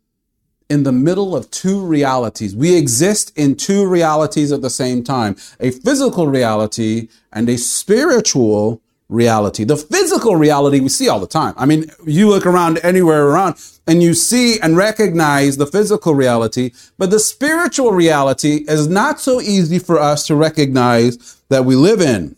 in 0.70 0.84
the 0.84 0.92
middle 0.92 1.36
of 1.36 1.52
two 1.52 1.86
realities. 1.86 2.56
We 2.56 2.76
exist 2.76 3.32
in 3.38 3.56
two 3.56 3.88
realities 3.88 4.52
at 4.52 4.62
the 4.62 4.70
same 4.70 5.04
time 5.04 5.36
a 5.60 5.72
physical 5.72 6.28
reality 6.28 7.10
and 7.32 7.48
a 7.50 7.58
spiritual 7.58 8.82
reality. 9.08 9.64
The 9.64 9.78
physical 9.78 10.36
reality 10.36 10.80
we 10.80 10.90
see 10.90 11.08
all 11.08 11.20
the 11.20 11.28
time. 11.28 11.54
I 11.58 11.66
mean, 11.66 11.92
you 12.06 12.30
look 12.30 12.46
around 12.46 12.80
anywhere 12.80 13.28
around 13.28 13.56
and 13.88 14.02
you 14.02 14.14
see 14.14 14.60
and 14.60 14.76
recognize 14.76 15.58
the 15.58 15.68
physical 15.68 16.16
reality, 16.16 16.72
but 16.98 17.12
the 17.12 17.20
spiritual 17.20 17.92
reality 17.92 18.66
is 18.68 18.88
not 18.88 19.20
so 19.20 19.40
easy 19.40 19.78
for 19.78 20.00
us 20.00 20.26
to 20.28 20.36
recognize 20.36 21.40
that 21.50 21.66
we 21.66 21.76
live 21.76 22.02
in. 22.02 22.36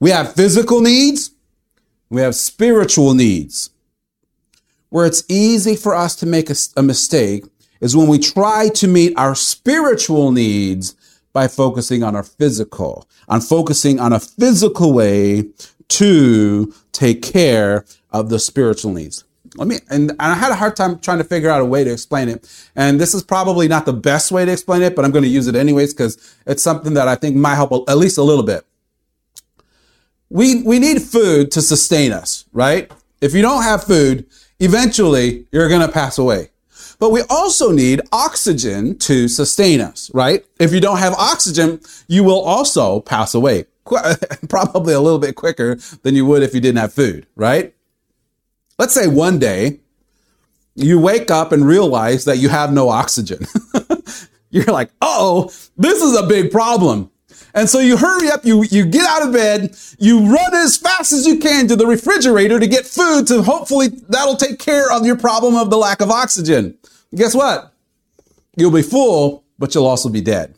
We 0.00 0.10
have 0.10 0.34
physical 0.34 0.80
needs, 0.80 1.32
we 2.08 2.22
have 2.22 2.34
spiritual 2.34 3.14
needs. 3.14 3.70
Where 4.90 5.04
it's 5.04 5.22
easy 5.28 5.76
for 5.76 5.94
us 5.94 6.16
to 6.16 6.26
make 6.26 6.48
a, 6.48 6.54
a 6.74 6.82
mistake 6.82 7.44
is 7.80 7.96
when 7.96 8.08
we 8.08 8.18
try 8.18 8.68
to 8.74 8.88
meet 8.88 9.16
our 9.16 9.34
spiritual 9.34 10.32
needs 10.32 10.94
by 11.32 11.48
focusing 11.48 12.02
on 12.02 12.16
our 12.16 12.22
physical, 12.22 13.08
on 13.28 13.40
focusing 13.40 14.00
on 14.00 14.12
a 14.12 14.20
physical 14.20 14.92
way 14.92 15.48
to 15.88 16.72
take 16.92 17.22
care 17.22 17.84
of 18.10 18.28
the 18.28 18.38
spiritual 18.38 18.92
needs. 18.92 19.24
Let 19.56 19.68
me, 19.68 19.78
and 19.90 20.12
I 20.18 20.34
had 20.34 20.52
a 20.52 20.54
hard 20.54 20.76
time 20.76 20.98
trying 20.98 21.18
to 21.18 21.24
figure 21.24 21.50
out 21.50 21.60
a 21.60 21.64
way 21.64 21.82
to 21.82 21.92
explain 21.92 22.28
it. 22.28 22.48
And 22.76 23.00
this 23.00 23.14
is 23.14 23.22
probably 23.22 23.66
not 23.66 23.86
the 23.86 23.92
best 23.92 24.30
way 24.30 24.44
to 24.44 24.52
explain 24.52 24.82
it, 24.82 24.94
but 24.94 25.04
I'm 25.04 25.10
going 25.10 25.24
to 25.24 25.28
use 25.28 25.46
it 25.46 25.56
anyways 25.56 25.94
because 25.94 26.36
it's 26.46 26.62
something 26.62 26.94
that 26.94 27.08
I 27.08 27.14
think 27.14 27.34
might 27.34 27.54
help 27.54 27.88
at 27.88 27.98
least 27.98 28.18
a 28.18 28.22
little 28.22 28.44
bit. 28.44 28.64
We, 30.30 30.62
we 30.62 30.78
need 30.78 31.02
food 31.02 31.50
to 31.52 31.62
sustain 31.62 32.12
us, 32.12 32.44
right? 32.52 32.90
If 33.20 33.34
you 33.34 33.42
don't 33.42 33.62
have 33.62 33.84
food, 33.84 34.26
eventually 34.60 35.46
you're 35.50 35.68
going 35.68 35.86
to 35.86 35.92
pass 35.92 36.18
away. 36.18 36.50
But 36.98 37.10
we 37.10 37.22
also 37.30 37.70
need 37.70 38.00
oxygen 38.12 38.98
to 38.98 39.28
sustain 39.28 39.80
us, 39.80 40.10
right? 40.12 40.44
If 40.58 40.72
you 40.72 40.80
don't 40.80 40.98
have 40.98 41.14
oxygen, 41.14 41.80
you 42.08 42.24
will 42.24 42.40
also 42.40 43.00
pass 43.00 43.34
away. 43.34 43.66
probably 44.48 44.92
a 44.94 45.00
little 45.00 45.18
bit 45.18 45.34
quicker 45.34 45.76
than 46.02 46.14
you 46.14 46.26
would 46.26 46.42
if 46.42 46.54
you 46.54 46.60
didn't 46.60 46.78
have 46.78 46.92
food, 46.92 47.26
right? 47.36 47.74
Let's 48.78 48.94
say 48.94 49.06
one 49.06 49.38
day 49.38 49.80
you 50.74 51.00
wake 51.00 51.30
up 51.30 51.52
and 51.52 51.66
realize 51.66 52.24
that 52.26 52.38
you 52.38 52.48
have 52.48 52.72
no 52.72 52.88
oxygen. 52.88 53.46
You're 54.50 54.64
like, 54.66 54.90
oh, 55.00 55.50
this 55.76 56.02
is 56.02 56.16
a 56.18 56.26
big 56.26 56.50
problem. 56.50 57.10
And 57.54 57.68
so 57.68 57.78
you 57.78 57.96
hurry 57.96 58.28
up, 58.30 58.44
you, 58.44 58.64
you 58.70 58.84
get 58.84 59.06
out 59.06 59.26
of 59.26 59.32
bed, 59.32 59.74
you 59.98 60.20
run 60.20 60.54
as 60.54 60.76
fast 60.76 61.12
as 61.12 61.26
you 61.26 61.38
can 61.38 61.68
to 61.68 61.76
the 61.76 61.86
refrigerator 61.86 62.58
to 62.60 62.66
get 62.66 62.86
food 62.86 63.26
to 63.28 63.42
hopefully 63.42 63.88
that'll 64.08 64.36
take 64.36 64.58
care 64.58 64.90
of 64.92 65.06
your 65.06 65.16
problem 65.16 65.56
of 65.56 65.70
the 65.70 65.78
lack 65.78 66.00
of 66.00 66.10
oxygen. 66.10 66.76
guess 67.14 67.34
what? 67.34 67.72
You'll 68.56 68.70
be 68.72 68.82
full, 68.82 69.44
but 69.58 69.74
you'll 69.74 69.86
also 69.86 70.08
be 70.08 70.20
dead 70.20 70.54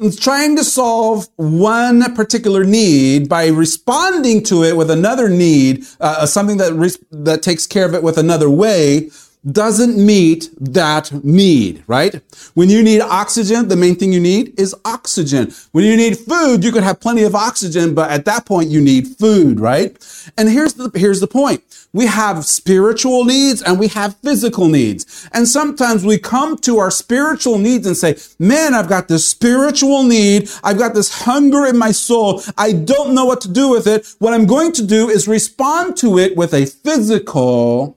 It's 0.00 0.18
trying 0.18 0.56
to 0.56 0.64
solve 0.64 1.28
one 1.36 2.14
particular 2.14 2.64
need 2.64 3.28
by 3.28 3.48
responding 3.48 4.42
to 4.44 4.64
it 4.64 4.76
with 4.76 4.90
another 4.90 5.28
need, 5.28 5.84
uh, 6.00 6.26
something 6.26 6.58
that 6.58 6.72
re- 6.74 6.90
that 7.12 7.42
takes 7.42 7.66
care 7.66 7.86
of 7.86 7.94
it 7.94 8.02
with 8.02 8.18
another 8.18 8.50
way, 8.50 9.10
doesn't 9.50 9.96
meet 9.96 10.50
that 10.60 11.12
need, 11.24 11.82
right? 11.86 12.20
When 12.54 12.68
you 12.68 12.82
need 12.82 13.00
oxygen, 13.00 13.68
the 13.68 13.76
main 13.76 13.96
thing 13.96 14.12
you 14.12 14.20
need 14.20 14.58
is 14.58 14.74
oxygen. 14.84 15.52
When 15.72 15.84
you 15.84 15.96
need 15.96 16.18
food, 16.18 16.62
you 16.62 16.72
could 16.72 16.82
have 16.82 17.00
plenty 17.00 17.22
of 17.22 17.34
oxygen, 17.34 17.94
but 17.94 18.10
at 18.10 18.26
that 18.26 18.44
point 18.44 18.68
you 18.68 18.80
need 18.80 19.06
food, 19.18 19.58
right? 19.58 19.96
And 20.36 20.48
here's 20.48 20.74
the, 20.74 20.90
here's 20.94 21.20
the 21.20 21.26
point. 21.26 21.62
We 21.92 22.06
have 22.06 22.44
spiritual 22.44 23.24
needs 23.24 23.62
and 23.62 23.78
we 23.78 23.88
have 23.88 24.16
physical 24.18 24.68
needs. 24.68 25.28
And 25.32 25.48
sometimes 25.48 26.04
we 26.04 26.18
come 26.18 26.56
to 26.58 26.78
our 26.78 26.90
spiritual 26.90 27.58
needs 27.58 27.86
and 27.86 27.96
say, 27.96 28.16
man, 28.38 28.74
I've 28.74 28.88
got 28.88 29.08
this 29.08 29.26
spiritual 29.26 30.04
need. 30.04 30.50
I've 30.62 30.78
got 30.78 30.94
this 30.94 31.22
hunger 31.24 31.66
in 31.66 31.78
my 31.78 31.90
soul. 31.92 32.42
I 32.58 32.72
don't 32.72 33.14
know 33.14 33.24
what 33.24 33.40
to 33.40 33.48
do 33.48 33.70
with 33.70 33.86
it. 33.86 34.06
What 34.18 34.34
I'm 34.34 34.46
going 34.46 34.72
to 34.72 34.86
do 34.86 35.08
is 35.08 35.26
respond 35.26 35.96
to 35.98 36.18
it 36.18 36.36
with 36.36 36.52
a 36.52 36.66
physical 36.66 37.96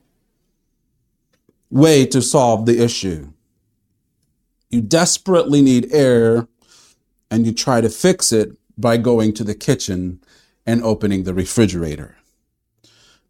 way 1.74 2.06
to 2.06 2.22
solve 2.22 2.68
the 2.68 2.82
issue. 2.84 3.27
You 4.70 4.82
desperately 4.82 5.62
need 5.62 5.92
air 5.92 6.48
and 7.32 7.48
you 7.48 7.51
try 7.51 7.82
to 7.82 7.89
fix 7.89 8.32
it 8.32 8.56
by 8.77 8.98
going 8.98 9.34
to 9.34 9.44
the 9.44 9.56
kitchen 9.56 10.20
and 10.68 10.84
opening 10.84 11.24
the 11.24 11.34
refrigerator. 11.34 12.15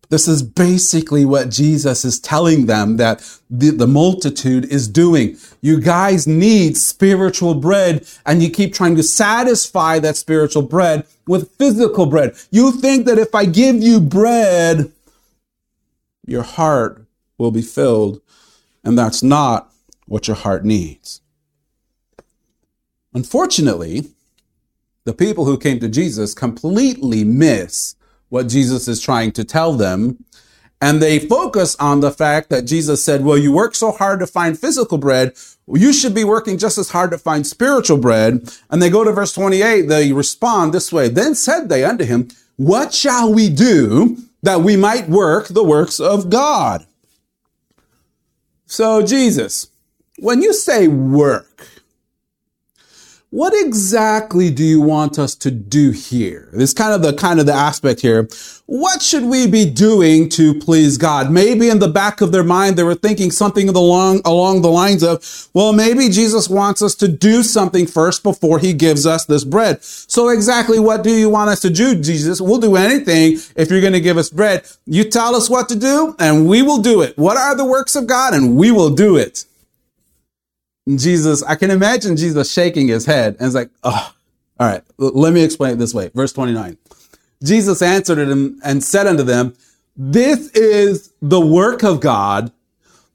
This 0.09 0.27
is 0.27 0.43
basically 0.43 1.23
what 1.25 1.49
Jesus 1.49 2.03
is 2.03 2.19
telling 2.19 2.65
them 2.65 2.97
that 2.97 3.19
the, 3.49 3.71
the, 3.71 3.87
multitude 3.87 4.65
is 4.65 4.87
doing. 4.87 5.37
You 5.61 5.79
guys 5.79 6.27
need 6.27 6.77
spiritual 6.77 7.55
bread 7.55 8.05
and 8.25 8.43
you 8.43 8.51
keep 8.51 8.73
trying 8.73 8.95
to 8.97 9.03
satisfy 9.03 9.99
that 9.99 10.17
spiritual 10.17 10.63
bread 10.63 11.07
with 11.25 11.55
physical 11.55 12.05
bread. 12.05 12.35
You 12.51 12.73
think 12.73 13.05
that 13.05 13.17
if 13.17 13.33
I 13.33 13.45
give 13.45 13.81
you 13.81 14.01
bread, 14.01 14.91
your 16.27 16.43
heart 16.43 17.05
will 17.37 17.51
be 17.51 17.61
filled 17.61 18.21
and 18.83 18.97
that's 18.97 19.23
not 19.23 19.71
what 20.05 20.27
your 20.27 20.35
heart 20.35 20.65
needs. 20.65 21.21
Unfortunately, 23.13 24.07
the 25.05 25.13
people 25.13 25.45
who 25.45 25.57
came 25.57 25.79
to 25.79 25.89
Jesus 25.89 26.33
completely 26.33 27.23
miss 27.23 27.95
what 28.29 28.47
Jesus 28.47 28.87
is 28.87 29.01
trying 29.01 29.31
to 29.33 29.43
tell 29.43 29.73
them. 29.73 30.23
And 30.81 31.01
they 31.01 31.19
focus 31.19 31.75
on 31.77 32.01
the 32.01 32.11
fact 32.11 32.49
that 32.49 32.63
Jesus 32.65 33.05
said, 33.05 33.23
well, 33.23 33.37
you 33.37 33.53
work 33.53 33.75
so 33.75 33.91
hard 33.91 34.19
to 34.19 34.27
find 34.27 34.59
physical 34.59 34.97
bread. 34.97 35.33
You 35.67 35.93
should 35.93 36.13
be 36.13 36.25
working 36.25 36.57
just 36.57 36.77
as 36.77 36.89
hard 36.89 37.11
to 37.11 37.17
find 37.17 37.47
spiritual 37.47 37.97
bread. 37.97 38.51
And 38.69 38.81
they 38.81 38.89
go 38.89 39.03
to 39.03 39.11
verse 39.11 39.33
28. 39.33 39.83
They 39.83 40.11
respond 40.11 40.73
this 40.73 40.91
way. 40.91 41.07
Then 41.07 41.35
said 41.35 41.69
they 41.69 41.85
unto 41.85 42.03
him, 42.03 42.29
what 42.57 42.93
shall 42.93 43.33
we 43.33 43.49
do 43.49 44.17
that 44.41 44.61
we 44.61 44.75
might 44.75 45.07
work 45.07 45.47
the 45.47 45.63
works 45.63 45.99
of 45.99 46.29
God? 46.29 46.85
So, 48.65 49.05
Jesus, 49.05 49.67
when 50.19 50.41
you 50.41 50.53
say 50.53 50.87
work, 50.87 51.67
what 53.33 53.51
exactly 53.65 54.51
do 54.51 54.63
you 54.63 54.79
want 54.79 55.17
us 55.17 55.33
to 55.33 55.49
do 55.49 55.89
here? 55.89 56.49
This 56.53 56.71
kind 56.71 56.93
of 56.93 57.01
the 57.01 57.19
kind 57.19 57.39
of 57.39 57.47
the 57.47 57.53
aspect 57.53 58.01
here. 58.01 58.29
What 58.67 59.01
should 59.01 59.23
we 59.23 59.47
be 59.47 59.65
doing 59.65 60.29
to 60.29 60.53
please 60.59 60.99
God? 60.99 61.31
Maybe 61.31 61.67
in 61.67 61.79
the 61.79 61.87
back 61.87 62.21
of 62.21 62.31
their 62.31 62.43
mind, 62.43 62.77
they 62.77 62.83
were 62.83 62.93
thinking 62.93 63.31
something 63.31 63.67
along, 63.69 64.21
along 64.23 64.61
the 64.61 64.69
lines 64.69 65.01
of, 65.01 65.49
well, 65.51 65.73
maybe 65.73 66.09
Jesus 66.09 66.47
wants 66.47 66.83
us 66.83 66.93
to 66.93 67.07
do 67.07 67.41
something 67.41 67.87
first 67.87 68.21
before 68.21 68.59
he 68.59 68.71
gives 68.71 69.07
us 69.07 69.25
this 69.25 69.43
bread. 69.43 69.83
So 69.83 70.29
exactly 70.29 70.79
what 70.79 71.03
do 71.03 71.09
you 71.09 71.27
want 71.27 71.49
us 71.49 71.61
to 71.61 71.71
do, 71.71 71.95
Jesus? 71.99 72.39
We'll 72.39 72.59
do 72.59 72.75
anything 72.75 73.39
if 73.55 73.71
you're 73.71 73.81
going 73.81 73.93
to 73.93 73.99
give 73.99 74.17
us 74.17 74.29
bread. 74.29 74.63
You 74.85 75.05
tell 75.05 75.35
us 75.35 75.49
what 75.49 75.69
to 75.69 75.75
do 75.75 76.15
and 76.19 76.47
we 76.47 76.61
will 76.61 76.83
do 76.83 77.01
it. 77.01 77.17
What 77.17 77.37
are 77.37 77.55
the 77.55 77.65
works 77.65 77.95
of 77.95 78.05
God? 78.05 78.35
And 78.35 78.55
we 78.55 78.69
will 78.69 78.91
do 78.93 79.17
it. 79.17 79.45
Jesus, 80.87 81.43
I 81.43 81.55
can 81.55 81.71
imagine 81.71 82.17
Jesus 82.17 82.51
shaking 82.51 82.87
his 82.87 83.05
head 83.05 83.35
and 83.39 83.47
it's 83.47 83.55
like, 83.55 83.69
oh, 83.83 84.13
all 84.59 84.67
right, 84.67 84.83
let 84.97 85.33
me 85.33 85.43
explain 85.43 85.73
it 85.73 85.77
this 85.77 85.93
way. 85.93 86.09
Verse 86.13 86.33
29. 86.33 86.77
Jesus 87.43 87.81
answered 87.81 88.17
him 88.17 88.59
and 88.63 88.83
said 88.83 89.07
unto 89.07 89.23
them, 89.23 89.53
This 89.95 90.49
is 90.51 91.13
the 91.21 91.41
work 91.41 91.83
of 91.83 91.99
God 91.99 92.51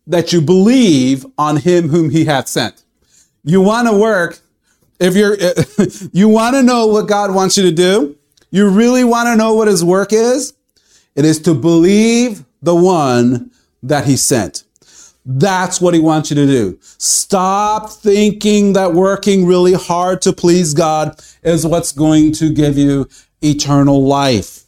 that 0.07 0.33
you 0.33 0.41
believe 0.41 1.25
on 1.37 1.59
him 1.59 1.89
whom 1.89 2.11
he 2.11 2.25
hath 2.25 2.49
sent. 2.49 2.83
You 3.45 3.61
want 3.61 3.89
to 3.89 3.97
work. 3.97 4.41
If 4.99 5.15
you're, 5.15 5.37
you 6.13 6.29
want 6.29 6.57
to 6.57 6.63
know 6.63 6.87
what 6.87 7.07
God 7.07 7.35
wants 7.35 7.57
you 7.57 7.65
to 7.65 7.73
do. 7.73 8.17
You 8.51 8.69
really 8.69 9.05
want 9.05 9.29
to 9.29 9.37
know 9.37 9.55
what 9.55 9.69
his 9.69 9.85
work 9.85 10.13
is. 10.13 10.55
It 11.15 11.25
is 11.25 11.41
to 11.43 11.55
believe 11.55 12.45
the 12.63 12.75
one 12.75 13.51
that 13.83 14.07
he 14.07 14.17
sent. 14.17 14.65
That's 15.31 15.79
what 15.79 15.93
he 15.93 16.01
wants 16.01 16.31
you 16.31 16.37
to 16.37 16.47
do. 16.47 16.79
Stop 16.81 17.91
thinking 17.91 18.73
that 18.73 18.95
working 18.95 19.45
really 19.45 19.75
hard 19.75 20.23
to 20.23 20.33
please 20.33 20.73
God 20.73 21.21
is 21.43 21.67
what's 21.67 21.93
going 21.93 22.33
to 22.33 22.51
give 22.51 22.79
you 22.79 23.07
eternal 23.43 24.07
life. 24.07 24.65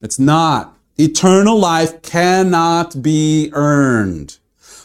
It's 0.00 0.18
not. 0.18 0.76
Eternal 0.98 1.56
life 1.60 2.02
cannot 2.02 3.00
be 3.00 3.50
earned. 3.52 4.36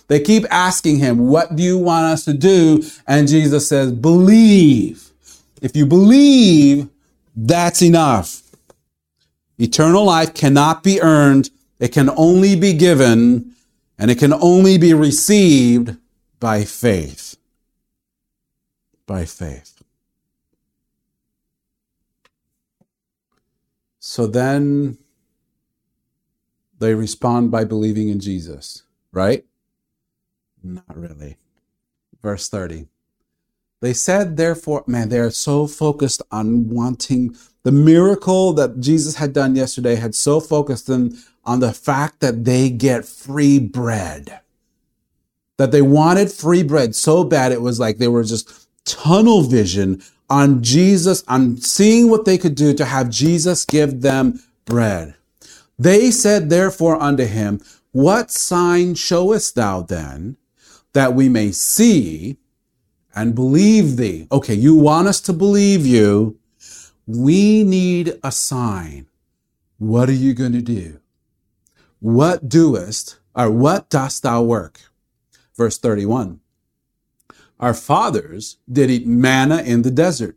They 0.08 0.20
keep 0.20 0.46
asking 0.52 1.00
him, 1.00 1.28
what 1.28 1.56
do 1.56 1.64
you 1.64 1.80
want 1.80 2.06
us 2.06 2.26
to 2.26 2.34
do? 2.34 2.84
And 3.08 3.28
Jesus 3.28 3.68
says, 3.68 3.92
believe. 3.92 5.10
If 5.60 5.76
you 5.76 5.88
believe, 5.88 6.88
that's 7.36 7.82
enough. 7.82 8.44
Eternal 9.58 10.04
life 10.04 10.36
cannot 10.36 10.84
be 10.84 11.02
earned. 11.02 11.50
It 11.80 11.94
can 11.94 12.12
only 12.12 12.56
be 12.56 12.74
given 12.74 13.56
and 14.02 14.10
it 14.10 14.18
can 14.18 14.34
only 14.34 14.80
be 14.80 14.96
received 14.96 15.96
by 16.40 16.64
faith. 16.64 17.38
By 19.06 19.26
faith. 19.26 19.84
So 24.00 24.26
then 24.26 24.98
they 26.80 26.96
respond 26.96 27.52
by 27.52 27.64
believing 27.64 28.10
in 28.10 28.20
Jesus, 28.20 28.82
right? 29.12 29.46
Not 30.64 30.98
really. 30.98 31.38
Verse 32.24 32.50
30. 32.50 32.88
They 33.82 33.94
said, 33.94 34.36
therefore, 34.36 34.84
man, 34.88 35.10
they're 35.10 35.30
so 35.30 35.68
focused 35.68 36.24
on 36.32 36.70
wanting 36.70 37.36
the 37.62 37.72
miracle 37.72 38.54
that 38.54 38.80
Jesus 38.80 39.16
had 39.16 39.34
done 39.34 39.56
yesterday, 39.56 39.94
had 39.94 40.16
so 40.16 40.40
focused 40.40 40.90
in, 40.90 41.16
on 41.44 41.60
the 41.60 41.74
fact 41.74 42.20
that 42.20 42.46
they 42.46 42.70
get 42.70 43.06
free 43.06 43.60
bread. 43.60 44.40
That 45.58 45.72
they 45.72 45.82
wanted 45.82 46.32
free 46.32 46.64
bread 46.64 46.96
so 46.96 47.24
bad, 47.24 47.52
it 47.52 47.62
was 47.62 47.80
like 47.80 47.98
they 47.98 48.08
were 48.08 48.24
just 48.24 48.68
tunnel 48.86 49.44
vision 49.44 50.02
on 50.30 50.64
Jesus, 50.64 51.24
on 51.28 51.58
seeing 51.58 52.10
what 52.10 52.26
they 52.26 52.38
could 52.38 52.56
do 52.56 52.74
to 52.74 52.86
have 52.86 53.10
Jesus 53.10 53.66
give 53.66 54.02
them 54.02 54.42
bread. 54.66 55.16
They 55.78 56.12
said, 56.12 56.50
therefore, 56.50 57.02
unto 57.02 57.26
him, 57.26 57.62
What 57.92 58.32
sign 58.32 58.96
showest 58.96 59.56
thou 59.56 59.82
then 59.82 60.38
that 60.94 61.14
we 61.14 61.30
may 61.30 61.52
see 61.52 62.38
and 63.16 63.36
believe 63.36 63.98
thee. 63.98 64.28
Okay, 64.32 64.54
you 64.56 64.76
want 64.76 65.08
us 65.08 65.22
to 65.22 65.34
believe 65.34 65.86
you. 65.86 66.38
We 67.08 67.64
need 67.66 68.20
a 68.24 68.32
sign. 68.32 69.08
What 69.80 70.10
are 70.10 70.14
you 70.14 70.34
going 70.34 70.54
to 70.54 70.62
do? 70.62 71.01
What 72.02 72.50
doest, 72.50 73.18
or 73.36 73.52
what 73.52 73.90
dost 73.92 74.24
thou 74.24 74.42
work? 74.42 74.82
Verse 75.56 75.78
31. 75.78 76.40
Our 77.60 77.76
fathers 77.76 78.58
did 78.70 78.90
eat 78.90 79.06
manna 79.06 79.62
in 79.62 79.84
the 79.84 79.92
desert. 79.92 80.36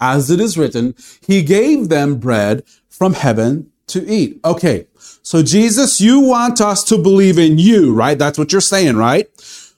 As 0.00 0.28
it 0.28 0.40
is 0.40 0.58
written, 0.58 0.96
he 1.24 1.42
gave 1.42 1.88
them 1.88 2.16
bread 2.16 2.64
from 2.88 3.14
heaven 3.14 3.70
to 3.86 4.04
eat. 4.10 4.40
Okay. 4.44 4.88
So 5.22 5.40
Jesus, 5.44 6.00
you 6.00 6.18
want 6.18 6.60
us 6.60 6.82
to 6.84 6.98
believe 6.98 7.38
in 7.38 7.58
you, 7.58 7.94
right? 7.94 8.18
That's 8.18 8.36
what 8.36 8.50
you're 8.50 8.60
saying, 8.60 8.96
right? 8.96 9.28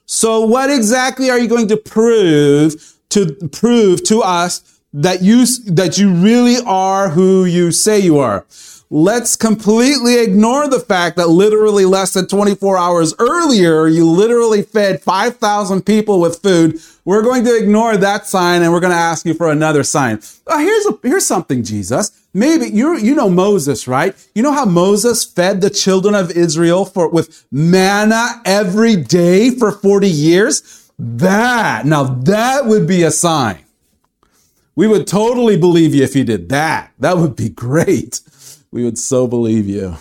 So 0.07 0.41
what 0.41 0.71
exactly 0.71 1.29
are 1.29 1.37
you 1.37 1.47
going 1.47 1.67
to 1.67 1.77
prove 1.77 2.95
to 3.09 3.35
prove 3.51 4.03
to 4.05 4.21
us 4.23 4.79
that 4.91 5.21
you, 5.21 5.45
that 5.67 5.99
you 5.99 6.11
really 6.11 6.57
are 6.65 7.09
who 7.09 7.45
you 7.45 7.71
say 7.71 7.99
you 7.99 8.17
are? 8.17 8.47
Let's 8.89 9.35
completely 9.35 10.19
ignore 10.19 10.69
the 10.69 10.79
fact 10.79 11.17
that 11.17 11.27
literally 11.27 11.83
less 11.83 12.13
than 12.13 12.25
24 12.25 12.77
hours 12.77 13.13
earlier, 13.19 13.85
you 13.87 14.09
literally 14.09 14.61
fed 14.61 15.03
5,000 15.03 15.85
people 15.85 16.21
with 16.21 16.41
food. 16.41 16.79
We're 17.03 17.21
going 17.21 17.43
to 17.43 17.57
ignore 17.57 17.97
that 17.97 18.27
sign 18.27 18.61
and 18.61 18.71
we're 18.71 18.79
going 18.79 18.93
to 18.93 18.97
ask 18.97 19.25
you 19.25 19.33
for 19.33 19.51
another 19.51 19.83
sign. 19.83 20.21
Uh, 20.45 20.59
here's 20.59 20.85
a, 20.85 20.97
here's 21.03 21.27
something, 21.27 21.65
Jesus. 21.65 22.11
Maybe 22.33 22.67
you 22.67 22.97
you 22.97 23.13
know 23.13 23.29
Moses, 23.29 23.89
right? 23.89 24.15
You 24.33 24.43
know 24.43 24.53
how 24.53 24.65
Moses 24.65 25.25
fed 25.25 25.59
the 25.59 25.69
children 25.69 26.15
of 26.15 26.31
Israel 26.31 26.85
for 26.85 27.09
with 27.09 27.45
manna 27.51 28.41
every 28.45 28.95
day 28.95 29.49
for 29.49 29.71
40 29.71 30.07
years? 30.07 30.91
That, 30.97 31.85
now 31.85 32.03
that 32.03 32.67
would 32.67 32.87
be 32.87 33.03
a 33.03 33.11
sign. 33.11 33.65
We 34.75 34.87
would 34.87 35.07
totally 35.07 35.57
believe 35.57 35.93
you 35.93 36.03
if 36.03 36.15
you 36.15 36.23
did 36.23 36.47
that. 36.49 36.93
That 36.99 37.17
would 37.17 37.35
be 37.35 37.49
great 37.49 38.21
we 38.77 38.83
would 38.83 38.99
so 38.99 39.25
believe 39.25 39.67
you. 39.67 39.97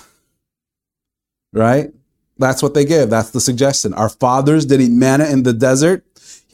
Right? 1.54 1.94
That's 2.36 2.62
what 2.62 2.74
they 2.74 2.84
give. 2.84 3.08
That's 3.08 3.30
the 3.30 3.40
suggestion. 3.40 3.94
Our 3.94 4.10
fathers 4.10 4.66
did 4.66 4.82
eat 4.82 4.90
manna 4.90 5.24
in 5.24 5.44
the 5.44 5.54
desert. 5.54 6.04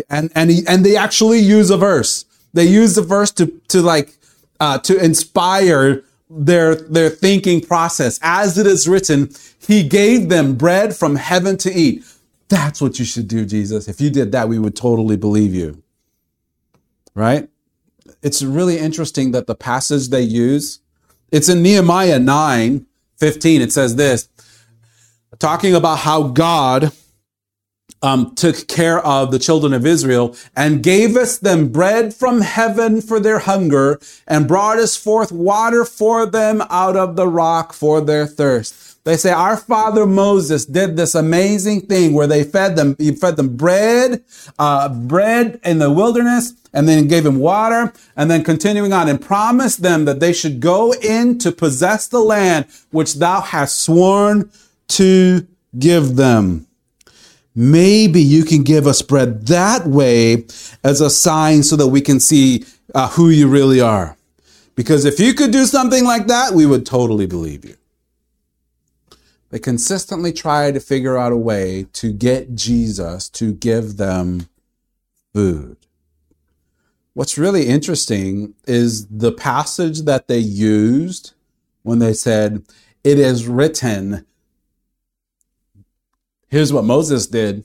And, 0.08 0.30
and, 0.36 0.48
he, 0.48 0.62
and 0.68 0.86
they 0.86 0.96
actually 0.96 1.40
use 1.40 1.68
a 1.68 1.76
verse. 1.76 2.24
They 2.52 2.66
use 2.66 2.94
the 2.94 3.02
verse 3.02 3.32
to, 3.32 3.60
to 3.70 3.82
like, 3.82 4.16
uh, 4.60 4.78
to 4.78 5.04
inspire 5.04 6.04
their, 6.30 6.76
their 6.76 7.10
thinking 7.10 7.60
process. 7.60 8.20
As 8.22 8.56
it 8.56 8.68
is 8.68 8.86
written, 8.86 9.30
he 9.58 9.82
gave 9.82 10.28
them 10.28 10.54
bread 10.54 10.94
from 10.94 11.16
heaven 11.16 11.56
to 11.56 11.72
eat. 11.72 12.04
That's 12.48 12.80
what 12.80 13.00
you 13.00 13.04
should 13.04 13.26
do, 13.26 13.44
Jesus. 13.44 13.88
If 13.88 14.00
you 14.00 14.10
did 14.10 14.30
that, 14.30 14.48
we 14.48 14.60
would 14.60 14.76
totally 14.76 15.16
believe 15.16 15.56
you. 15.56 15.82
Right? 17.16 17.48
It's 18.22 18.44
really 18.44 18.78
interesting 18.78 19.32
that 19.32 19.48
the 19.48 19.56
passage 19.56 20.10
they 20.10 20.22
use 20.22 20.78
it's 21.32 21.48
in 21.48 21.62
Nehemiah 21.62 22.18
9 22.20 22.86
15. 23.18 23.60
It 23.62 23.72
says 23.72 23.96
this, 23.96 24.28
talking 25.38 25.74
about 25.74 25.98
how 26.00 26.24
God 26.24 26.92
um, 28.02 28.34
took 28.34 28.68
care 28.68 28.98
of 28.98 29.30
the 29.30 29.38
children 29.38 29.72
of 29.72 29.86
Israel 29.86 30.36
and 30.56 30.82
gave 30.82 31.16
us 31.16 31.38
them 31.38 31.68
bread 31.68 32.14
from 32.14 32.40
heaven 32.40 33.00
for 33.00 33.20
their 33.20 33.40
hunger 33.40 34.00
and 34.26 34.48
brought 34.48 34.78
us 34.78 34.96
forth 34.96 35.32
water 35.32 35.84
for 35.84 36.26
them 36.26 36.62
out 36.68 36.96
of 36.96 37.16
the 37.16 37.28
rock 37.28 37.72
for 37.72 38.00
their 38.00 38.26
thirst. 38.26 38.82
They 39.04 39.16
say 39.16 39.32
our 39.32 39.56
father 39.56 40.06
Moses 40.06 40.64
did 40.64 40.96
this 40.96 41.16
amazing 41.16 41.82
thing 41.82 42.12
where 42.12 42.28
they 42.28 42.44
fed 42.44 42.76
them, 42.76 42.94
he 42.98 43.12
fed 43.12 43.36
them 43.36 43.56
bread, 43.56 44.22
uh, 44.60 44.88
bread 44.88 45.58
in 45.64 45.78
the 45.80 45.90
wilderness, 45.90 46.54
and 46.72 46.88
then 46.88 47.08
gave 47.08 47.24
them 47.24 47.38
water, 47.38 47.92
and 48.16 48.30
then 48.30 48.44
continuing 48.44 48.92
on 48.92 49.08
and 49.08 49.20
promised 49.20 49.82
them 49.82 50.04
that 50.04 50.20
they 50.20 50.32
should 50.32 50.60
go 50.60 50.92
in 50.94 51.36
to 51.38 51.50
possess 51.50 52.06
the 52.06 52.20
land 52.20 52.66
which 52.90 53.14
thou 53.14 53.40
hast 53.40 53.80
sworn 53.80 54.50
to 54.88 55.48
give 55.76 56.14
them. 56.14 56.66
Maybe 57.54 58.22
you 58.22 58.44
can 58.44 58.62
give 58.62 58.86
us 58.86 59.02
bread 59.02 59.46
that 59.48 59.86
way 59.86 60.46
as 60.82 61.00
a 61.00 61.10
sign 61.10 61.62
so 61.62 61.76
that 61.76 61.88
we 61.88 62.00
can 62.00 62.18
see 62.18 62.64
uh, 62.94 63.08
who 63.10 63.28
you 63.28 63.48
really 63.48 63.80
are. 63.80 64.16
Because 64.74 65.04
if 65.04 65.20
you 65.20 65.34
could 65.34 65.50
do 65.50 65.66
something 65.66 66.04
like 66.04 66.28
that, 66.28 66.54
we 66.54 66.64
would 66.64 66.86
totally 66.86 67.26
believe 67.26 67.64
you. 67.64 67.76
They 69.50 69.58
consistently 69.58 70.32
try 70.32 70.72
to 70.72 70.80
figure 70.80 71.18
out 71.18 71.30
a 71.30 71.36
way 71.36 71.86
to 71.92 72.10
get 72.10 72.54
Jesus 72.54 73.28
to 73.30 73.52
give 73.52 73.98
them 73.98 74.48
food. 75.34 75.76
What's 77.12 77.36
really 77.36 77.66
interesting 77.66 78.54
is 78.66 79.06
the 79.08 79.32
passage 79.32 80.02
that 80.02 80.26
they 80.26 80.38
used 80.38 81.34
when 81.82 81.98
they 81.98 82.14
said, 82.14 82.64
It 83.04 83.18
is 83.18 83.46
written. 83.46 84.24
Here's 86.52 86.70
what 86.70 86.84
Moses 86.84 87.26
did. 87.26 87.64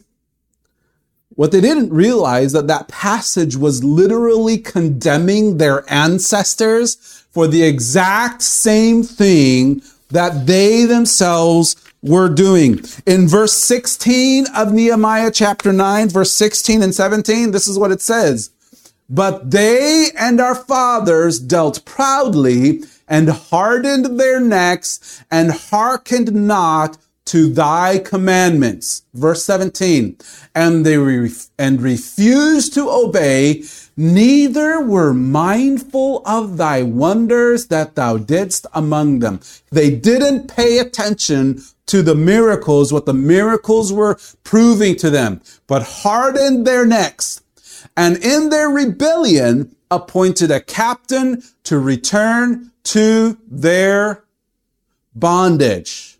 What 1.36 1.52
they 1.52 1.60
didn't 1.60 1.92
realize 1.92 2.54
that 2.54 2.68
that 2.68 2.88
passage 2.88 3.58
was 3.58 3.84
literally 3.84 4.58
condemning 4.58 5.58
their 5.58 5.84
ancestors 5.92 6.96
for 7.30 7.48
the 7.48 7.64
exact 7.64 8.42
same 8.42 9.04
thing 9.04 9.82
that 10.08 10.48
they 10.48 10.86
themselves 10.86 11.76
were 12.02 12.30
doing. 12.30 12.80
In 13.06 13.28
verse 13.28 13.52
16 13.52 14.46
of 14.56 14.72
Nehemiah 14.72 15.32
chapter 15.32 15.74
9, 15.74 16.08
verse 16.08 16.32
16 16.32 16.82
and 16.82 16.96
17, 16.96 17.52
this 17.52 17.68
is 17.68 17.78
what 17.78 17.92
it 17.92 18.00
says. 18.00 18.52
But 19.10 19.52
they 19.52 20.12
and 20.18 20.40
our 20.40 20.56
fathers 20.56 21.42
dealt 21.42 21.84
proudly 21.84 22.84
and 23.06 23.28
hardened 23.28 24.18
their 24.18 24.40
necks 24.40 25.26
and 25.30 25.52
hearkened 25.52 26.32
not 26.32 26.98
to 27.28 27.48
thy 27.50 28.00
commandments. 28.00 29.04
Verse 29.14 29.44
17. 29.46 30.18
And 30.56 30.86
they 30.86 30.98
and 31.60 31.82
refused 31.82 32.74
to 32.74 32.90
obey 32.90 33.64
neither 33.96 34.82
were 34.82 35.14
mindful 35.14 36.22
of 36.26 36.58
thy 36.58 36.84
wonders 36.84 37.68
that 37.68 37.96
thou 37.96 38.18
didst 38.18 38.66
among 38.74 39.20
them. 39.20 39.40
They 39.72 39.90
didn't 39.92 40.48
pay 40.48 40.80
attention 40.80 41.62
to 41.88 42.02
the 42.02 42.16
miracles, 42.16 42.92
what 42.92 43.06
the 43.06 43.14
miracles 43.14 43.94
were 43.94 44.20
proving 44.44 44.96
to 44.98 45.10
them, 45.10 45.42
but 45.68 45.84
hardened 45.84 46.68
their 46.68 46.86
necks 46.86 47.42
and 47.96 48.18
in 48.18 48.50
their 48.50 48.70
rebellion 48.70 49.76
appointed 49.90 50.52
a 50.52 50.62
captain 50.62 51.42
to 51.64 51.80
return 51.80 52.72
to 52.84 53.38
their 53.50 54.24
bondage. 55.16 56.17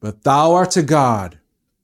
But 0.00 0.24
thou 0.24 0.54
art 0.54 0.76
a 0.76 0.82
God 0.82 1.38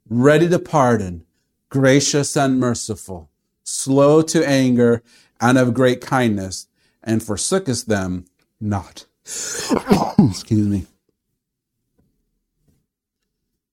ready 0.08 0.48
to 0.48 0.58
pardon, 0.58 1.24
gracious 1.68 2.36
and 2.36 2.58
merciful, 2.58 3.30
slow 3.62 4.22
to 4.22 4.46
anger, 4.48 5.02
and 5.40 5.58
of 5.58 5.74
great 5.74 6.00
kindness, 6.00 6.66
and 7.02 7.20
forsookest 7.20 7.86
them 7.86 8.24
not. 8.60 9.06
Excuse 9.24 10.66
me. 10.66 10.86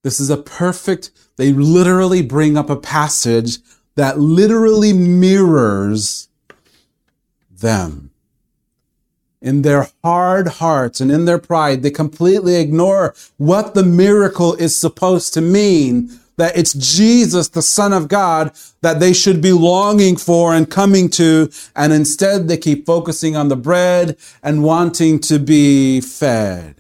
This 0.04 0.20
is 0.20 0.30
a 0.30 0.38
perfect, 0.38 1.12
they 1.38 1.54
literally 1.54 2.22
bring 2.22 2.58
up 2.58 2.70
a 2.70 2.76
passage 2.76 3.60
that 3.96 4.20
literally 4.20 4.92
mirrors 4.92 6.28
them. 7.50 8.12
In 9.44 9.62
their 9.62 9.90
hard 10.06 10.48
hearts 10.48 11.02
and 11.02 11.12
in 11.12 11.26
their 11.26 11.38
pride, 11.38 11.84
they 11.84 11.92
completely 11.92 12.56
ignore 12.56 13.14
what 13.36 13.76
the 13.76 13.84
miracle 13.84 14.54
is 14.54 14.74
supposed 14.74 15.34
to 15.34 15.42
mean 15.42 16.18
that 16.38 16.58
it's 16.58 16.74
Jesus, 16.74 17.50
the 17.50 17.62
Son 17.62 17.92
of 17.92 18.08
God, 18.08 18.54
that 18.82 19.02
they 19.02 19.12
should 19.12 19.42
be 19.42 19.52
longing 19.52 20.16
for 20.16 20.54
and 20.54 20.72
coming 20.72 21.10
to. 21.10 21.52
And 21.76 21.92
instead 21.92 22.48
they 22.48 22.56
keep 22.56 22.86
focusing 22.86 23.36
on 23.36 23.50
the 23.50 23.58
bread 23.58 24.18
and 24.42 24.64
wanting 24.64 25.20
to 25.20 25.40
be 25.40 26.00
fed. 26.00 26.76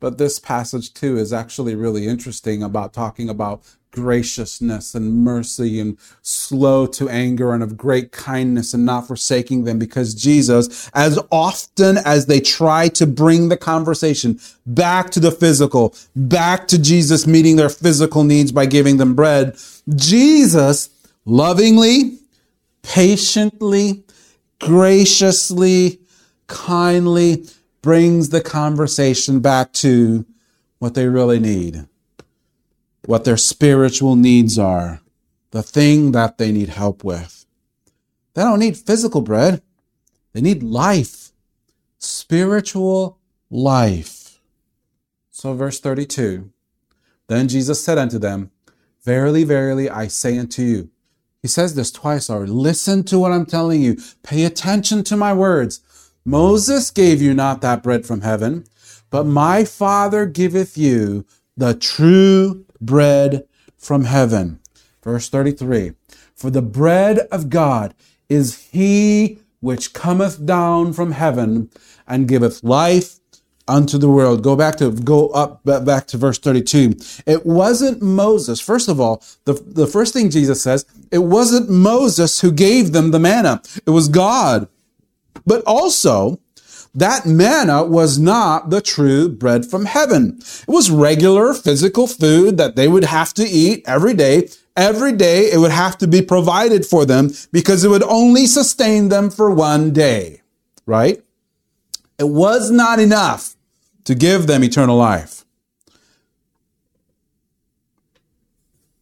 But 0.00 0.16
this 0.16 0.38
passage 0.38 0.94
too 0.94 1.18
is 1.18 1.30
actually 1.30 1.74
really 1.74 2.08
interesting 2.08 2.62
about 2.62 2.94
talking 2.94 3.28
about 3.28 3.62
graciousness 3.92 4.94
and 4.94 5.22
mercy 5.22 5.78
and 5.78 5.96
slow 6.22 6.86
to 6.86 7.08
anger 7.08 7.52
and 7.52 7.62
of 7.62 7.76
great 7.76 8.10
kindness 8.10 8.74
and 8.74 8.84
not 8.84 9.06
forsaking 9.06 9.64
them 9.64 9.78
because 9.78 10.14
Jesus, 10.14 10.90
as 10.94 11.18
often 11.30 11.98
as 11.98 12.26
they 12.26 12.40
try 12.40 12.88
to 12.88 13.06
bring 13.06 13.48
the 13.48 13.56
conversation 13.56 14.40
back 14.66 15.10
to 15.10 15.20
the 15.20 15.30
physical, 15.30 15.94
back 16.16 16.66
to 16.68 16.80
Jesus 16.80 17.26
meeting 17.26 17.56
their 17.56 17.68
physical 17.68 18.24
needs 18.24 18.50
by 18.50 18.66
giving 18.66 18.96
them 18.96 19.14
bread, 19.14 19.56
Jesus 19.94 20.90
lovingly, 21.24 22.18
patiently, 22.82 24.02
graciously, 24.58 26.00
kindly 26.46 27.46
brings 27.82 28.30
the 28.30 28.40
conversation 28.40 29.40
back 29.40 29.72
to 29.72 30.24
what 30.78 30.94
they 30.94 31.06
really 31.06 31.38
need 31.38 31.86
what 33.06 33.24
their 33.24 33.36
spiritual 33.36 34.16
needs 34.16 34.58
are, 34.58 35.00
the 35.50 35.62
thing 35.62 36.12
that 36.12 36.38
they 36.38 36.52
need 36.52 36.70
help 36.70 37.04
with. 37.04 37.44
They 38.34 38.42
don't 38.42 38.60
need 38.60 38.76
physical 38.76 39.20
bread. 39.20 39.62
They 40.32 40.40
need 40.40 40.62
life, 40.62 41.32
spiritual 41.98 43.18
life. 43.50 44.40
So 45.30 45.52
verse 45.54 45.80
32, 45.80 46.50
then 47.28 47.48
Jesus 47.48 47.84
said 47.84 47.98
unto 47.98 48.18
them, 48.18 48.50
Verily, 49.04 49.44
verily, 49.44 49.90
I 49.90 50.06
say 50.06 50.38
unto 50.38 50.62
you. 50.62 50.90
He 51.42 51.48
says 51.48 51.74
this 51.74 51.90
twice 51.90 52.30
already. 52.30 52.52
Listen 52.52 53.02
to 53.04 53.18
what 53.18 53.32
I'm 53.32 53.46
telling 53.46 53.82
you. 53.82 53.98
Pay 54.22 54.44
attention 54.44 55.02
to 55.04 55.16
my 55.16 55.32
words. 55.32 55.80
Moses 56.24 56.90
gave 56.90 57.20
you 57.20 57.34
not 57.34 57.60
that 57.62 57.82
bread 57.82 58.06
from 58.06 58.20
heaven, 58.20 58.64
but 59.10 59.24
my 59.24 59.64
Father 59.64 60.24
giveth 60.24 60.78
you 60.78 61.26
the 61.56 61.74
true 61.74 62.64
bread 62.86 63.44
from 63.78 64.04
heaven. 64.04 64.60
Verse 65.02 65.28
33 65.28 65.92
For 66.34 66.50
the 66.50 66.62
bread 66.62 67.20
of 67.30 67.50
God 67.50 67.94
is 68.28 68.68
he 68.70 69.38
which 69.60 69.92
cometh 69.92 70.44
down 70.44 70.92
from 70.92 71.12
heaven 71.12 71.70
and 72.06 72.28
giveth 72.28 72.62
life 72.64 73.20
unto 73.68 73.96
the 73.96 74.08
world. 74.08 74.42
Go 74.42 74.56
back 74.56 74.76
to 74.76 74.90
go 74.90 75.28
up 75.28 75.64
back 75.64 76.06
to 76.08 76.16
verse 76.16 76.38
32. 76.38 76.94
It 77.26 77.46
wasn't 77.46 78.02
Moses. 78.02 78.60
First 78.60 78.88
of 78.88 79.00
all, 79.00 79.22
the, 79.44 79.54
the 79.54 79.86
first 79.86 80.12
thing 80.12 80.30
Jesus 80.30 80.62
says, 80.62 80.84
it 81.10 81.18
wasn't 81.18 81.70
Moses 81.70 82.40
who 82.40 82.52
gave 82.52 82.92
them 82.92 83.10
the 83.10 83.20
manna. 83.20 83.62
It 83.86 83.90
was 83.90 84.08
God. 84.08 84.68
But 85.46 85.62
also, 85.66 86.40
that 86.94 87.24
manna 87.24 87.84
was 87.84 88.18
not 88.18 88.70
the 88.70 88.80
true 88.80 89.28
bread 89.28 89.64
from 89.64 89.86
heaven. 89.86 90.38
It 90.38 90.68
was 90.68 90.90
regular 90.90 91.54
physical 91.54 92.06
food 92.06 92.58
that 92.58 92.76
they 92.76 92.88
would 92.88 93.04
have 93.04 93.32
to 93.34 93.44
eat 93.44 93.82
every 93.86 94.14
day. 94.14 94.48
Every 94.76 95.12
day 95.12 95.50
it 95.50 95.58
would 95.58 95.70
have 95.70 95.98
to 95.98 96.06
be 96.06 96.22
provided 96.22 96.84
for 96.86 97.04
them 97.04 97.30
because 97.50 97.84
it 97.84 97.88
would 97.88 98.02
only 98.02 98.46
sustain 98.46 99.08
them 99.08 99.30
for 99.30 99.50
one 99.50 99.92
day, 99.92 100.42
right? 100.86 101.22
It 102.18 102.28
was 102.28 102.70
not 102.70 102.98
enough 102.98 103.56
to 104.04 104.14
give 104.14 104.46
them 104.46 104.62
eternal 104.64 104.96
life. 104.96 105.44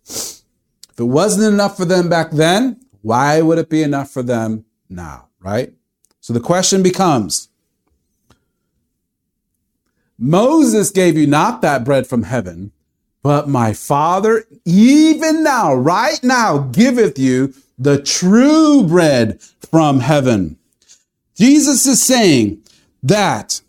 If 0.07 0.99
it 0.99 1.05
wasn't 1.05 1.53
enough 1.53 1.77
for 1.77 1.85
them 1.85 2.09
back 2.09 2.31
then, 2.31 2.81
why 3.03 3.41
would 3.41 3.59
it 3.59 3.71
be 3.71 3.83
enough 3.83 4.11
for 4.11 4.23
them 4.23 4.65
now, 4.89 5.29
right? 5.41 5.73
So 6.21 6.33
the 6.33 6.41
question 6.41 6.83
becomes, 6.83 7.50
Moses 10.23 10.91
gave 10.91 11.17
you 11.17 11.27
not 11.27 11.63
that 11.63 11.83
bread 11.83 12.07
from 12.07 12.25
heaven, 12.25 12.73
but 13.23 13.49
my 13.49 13.73
Father, 13.73 14.45
even 14.67 15.43
now, 15.43 15.75
right 15.75 16.23
now, 16.23 16.59
giveth 16.59 17.19
you 17.19 17.55
the 17.79 18.01
true 18.03 18.83
bread 18.87 19.41
from 19.71 20.01
heaven. 20.01 20.59
Jesus 21.35 21.87
is 21.87 22.03
saying 22.03 22.63
that 23.03 23.63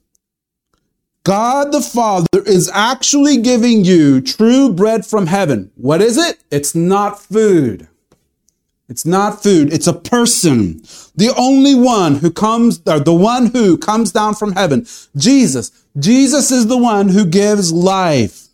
God 1.24 1.72
the 1.72 1.82
Father 1.82 2.44
is 2.46 2.70
actually 2.74 3.38
giving 3.38 3.86
you 3.86 4.20
true 4.20 4.74
bread 4.74 5.06
from 5.06 5.28
heaven. 5.28 5.72
What 5.76 6.02
is 6.02 6.18
it? 6.18 6.44
It's 6.52 6.76
not 6.76 7.22
food. 7.22 7.88
It's 8.90 9.06
not 9.06 9.42
food. 9.42 9.72
It's 9.72 9.88
a 9.88 9.94
person. 9.94 10.82
The 11.16 11.34
only 11.38 11.76
one 11.76 12.16
who 12.16 12.30
comes, 12.30 12.82
or 12.86 13.00
the 13.00 13.14
one 13.14 13.46
who 13.46 13.78
comes 13.78 14.12
down 14.12 14.36
from 14.36 14.52
heaven. 14.52 14.86
Jesus. 15.16 15.81
Jesus 15.98 16.52
is 16.52 16.68
the 16.68 16.78
one 16.78 17.10
who 17.10 17.26
gives 17.26 17.72
life. 17.72 18.48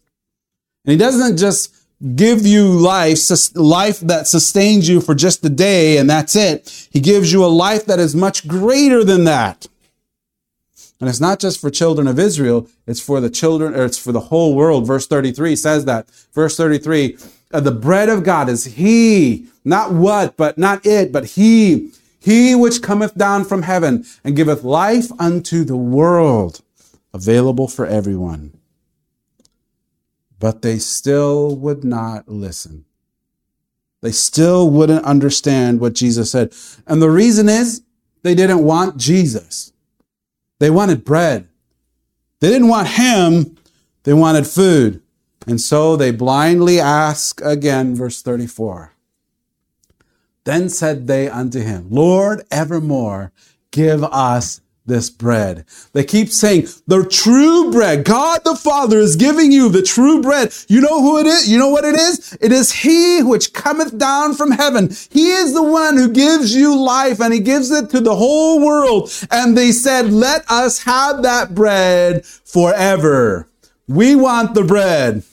And 0.85 0.91
he 0.91 0.97
doesn't 0.97 1.37
just 1.37 1.75
give 2.15 2.45
you 2.45 2.67
life, 2.67 3.19
life 3.55 3.99
that 4.01 4.27
sustains 4.27 4.87
you 4.87 5.01
for 5.01 5.15
just 5.15 5.43
a 5.45 5.49
day 5.49 5.97
and 5.97 6.09
that's 6.09 6.35
it. 6.35 6.87
He 6.91 6.99
gives 6.99 7.33
you 7.33 7.43
a 7.43 7.47
life 7.47 7.85
that 7.85 7.99
is 7.99 8.15
much 8.15 8.47
greater 8.47 9.03
than 9.03 9.23
that. 9.23 9.67
And 10.99 11.09
it's 11.09 11.19
not 11.19 11.39
just 11.39 11.61
for 11.61 11.69
children 11.69 12.07
of 12.07 12.17
Israel, 12.17 12.67
it's 12.87 12.99
for 12.99 13.21
the 13.21 13.29
children, 13.29 13.75
or 13.75 13.85
it's 13.85 13.99
for 13.99 14.11
the 14.11 14.19
whole 14.19 14.55
world. 14.55 14.87
Verse 14.87 15.05
33 15.05 15.55
says 15.55 15.85
that. 15.85 16.09
Verse 16.33 16.57
33, 16.57 17.17
uh, 17.53 17.59
the 17.59 17.71
bread 17.71 18.09
of 18.09 18.23
God 18.23 18.49
is 18.49 18.65
He, 18.65 19.47
not 19.63 19.93
what, 19.93 20.35
but 20.37 20.57
not 20.57 20.85
it, 20.85 21.11
but 21.11 21.25
He, 21.25 21.91
He 22.19 22.55
which 22.55 22.81
cometh 22.81 23.15
down 23.15 23.45
from 23.45 23.61
heaven 23.61 24.05
and 24.23 24.35
giveth 24.35 24.63
life 24.63 25.11
unto 25.19 25.63
the 25.63 25.77
world, 25.77 26.61
available 27.17 27.67
for 27.67 27.85
everyone. 27.85 28.57
But 30.39 30.61
they 30.61 30.77
still 30.77 31.55
would 31.55 31.83
not 31.83 32.29
listen. 32.29 32.85
They 34.01 34.11
still 34.11 34.69
wouldn't 34.69 35.03
understand 35.03 35.79
what 35.79 35.93
Jesus 35.93 36.31
said. 36.31 36.53
And 36.85 37.01
the 37.01 37.09
reason 37.09 37.49
is 37.49 37.81
they 38.21 38.35
didn't 38.35 38.63
want 38.63 38.97
Jesus. 38.97 39.73
They 40.59 40.69
wanted 40.69 41.03
bread. 41.03 41.47
They 42.39 42.49
didn't 42.49 42.67
want 42.67 42.89
Him. 42.89 43.57
They 44.03 44.13
wanted 44.13 44.45
food. 44.45 45.01
And 45.47 45.59
so 45.59 45.95
they 45.95 46.11
blindly 46.11 46.79
ask 46.79 47.41
again, 47.41 47.95
verse 47.95 48.21
34. 48.21 48.93
Then 50.43 50.69
said 50.69 51.07
they 51.07 51.27
unto 51.27 51.59
him, 51.59 51.87
Lord, 51.89 52.41
evermore 52.51 53.33
give 53.71 54.03
us 54.03 54.61
this 54.87 55.09
bread. 55.09 55.65
They 55.93 56.03
keep 56.03 56.29
saying, 56.29 56.67
the 56.87 57.05
true 57.05 57.71
bread, 57.71 58.05
God 58.05 58.41
the 58.43 58.55
Father 58.55 58.97
is 58.99 59.15
giving 59.15 59.51
you 59.51 59.69
the 59.69 59.81
true 59.81 60.21
bread. 60.21 60.53
You 60.67 60.81
know 60.81 61.01
who 61.01 61.19
it 61.19 61.27
is? 61.27 61.47
You 61.47 61.59
know 61.59 61.69
what 61.69 61.85
it 61.85 61.95
is? 61.95 62.37
It 62.41 62.51
is 62.51 62.71
He 62.71 63.21
which 63.21 63.53
cometh 63.53 63.97
down 63.97 64.33
from 64.33 64.51
heaven. 64.51 64.89
He 65.09 65.29
is 65.31 65.53
the 65.53 65.63
one 65.63 65.97
who 65.97 66.11
gives 66.11 66.55
you 66.55 66.75
life 66.75 67.19
and 67.19 67.33
He 67.33 67.39
gives 67.39 67.69
it 67.69 67.89
to 67.91 67.99
the 67.99 68.15
whole 68.15 68.59
world. 68.59 69.11
And 69.29 69.57
they 69.57 69.71
said, 69.71 70.11
let 70.11 70.49
us 70.49 70.83
have 70.83 71.23
that 71.23 71.53
bread 71.53 72.25
forever. 72.25 73.49
We 73.87 74.15
want 74.15 74.53
the 74.53 74.63
bread. 74.63 75.23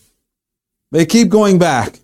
They 0.92 1.06
keep 1.06 1.28
going 1.28 1.58
back. 1.58 1.98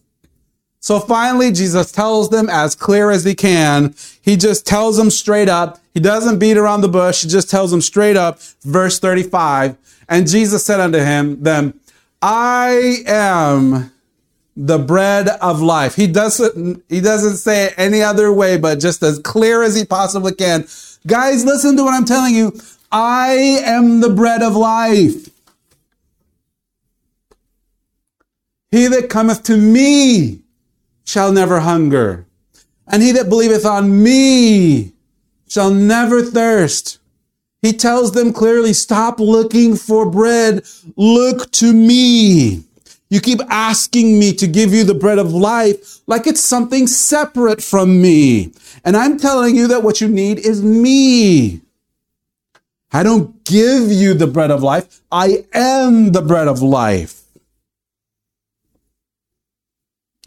So 0.81 0.99
finally, 0.99 1.53
Jesus 1.53 1.93
tells 1.93 2.31
them 2.31 2.49
as 2.49 2.75
clear 2.75 3.11
as 3.11 3.25
he 3.25 3.35
can. 3.35 3.95
He 4.23 4.37
just 4.37 4.67
tells 4.67 4.97
them 4.97 5.11
straight 5.11 5.49
up. 5.49 5.79
He 5.93 6.01
doesn't 6.01 6.39
beat 6.39 6.57
around 6.57 6.81
the 6.81 6.89
bush. 6.89 7.23
He 7.23 7.29
just 7.29 7.51
tells 7.51 7.71
them 7.71 7.83
straight 7.83 8.17
up. 8.17 8.41
Verse 8.63 8.99
35. 8.99 9.77
And 10.09 10.27
Jesus 10.27 10.65
said 10.65 10.81
unto 10.81 10.99
him, 10.99 11.43
them, 11.43 11.79
I 12.23 12.97
am 13.07 13.93
the 14.57 14.79
bread 14.79 15.29
of 15.29 15.61
life. 15.61 15.97
He 15.97 16.07
doesn't, 16.07 16.83
he 16.89 17.01
doesn't 17.01 17.37
say 17.37 17.67
it 17.67 17.75
any 17.77 18.03
other 18.03 18.33
way, 18.33 18.57
but 18.57 18.81
just 18.81 19.03
as 19.03 19.19
clear 19.19 19.63
as 19.63 19.77
he 19.77 19.85
possibly 19.85 20.35
can. 20.35 20.67
Guys, 21.07 21.45
listen 21.45 21.77
to 21.77 21.85
what 21.85 21.95
I'm 21.95 22.05
telling 22.05 22.35
you. 22.35 22.59
I 22.91 23.33
am 23.65 24.01
the 24.01 24.11
bread 24.11 24.43
of 24.43 24.57
life. 24.57 25.29
He 28.71 28.87
that 28.87 29.09
cometh 29.11 29.43
to 29.45 29.57
me 29.57 30.41
shall 31.05 31.33
never 31.33 31.61
hunger, 31.61 32.27
and 32.87 33.03
he 33.03 33.13
that 33.13 33.29
believeth 33.29 33.67
on 33.67 34.03
me 34.03 34.93
shall 35.49 35.71
never 35.71 36.23
thirst. 36.23 36.99
He 37.63 37.73
tells 37.73 38.13
them 38.13 38.33
clearly, 38.33 38.73
stop 38.73 39.21
looking 39.21 39.77
for 39.77 40.11
bread. 40.11 40.65
Look 40.97 41.51
to 41.53 41.73
me. 41.75 42.65
You 43.11 43.21
keep 43.21 43.41
asking 43.51 44.19
me 44.19 44.33
to 44.35 44.47
give 44.47 44.73
you 44.73 44.85
the 44.85 44.95
bread 44.95 45.19
of 45.19 45.33
life 45.33 46.01
like 46.07 46.27
it's 46.27 46.41
something 46.41 46.87
separate 46.87 47.63
from 47.63 48.01
me. 48.01 48.53
And 48.85 48.97
I'm 48.97 49.19
telling 49.19 49.57
you 49.57 49.67
that 49.69 49.83
what 49.83 50.01
you 50.01 50.09
need 50.09 50.39
is 50.39 50.63
me. 50.63 51.61
I 52.93 53.03
don't 53.03 53.45
give 53.45 53.91
you 53.91 54.15
the 54.15 54.27
bread 54.27 54.51
of 54.51 54.63
life. 54.63 55.01
I 55.13 55.45
am 55.53 56.13
the 56.13 56.23
bread 56.23 56.49
of 56.49 56.63
life. 56.63 57.20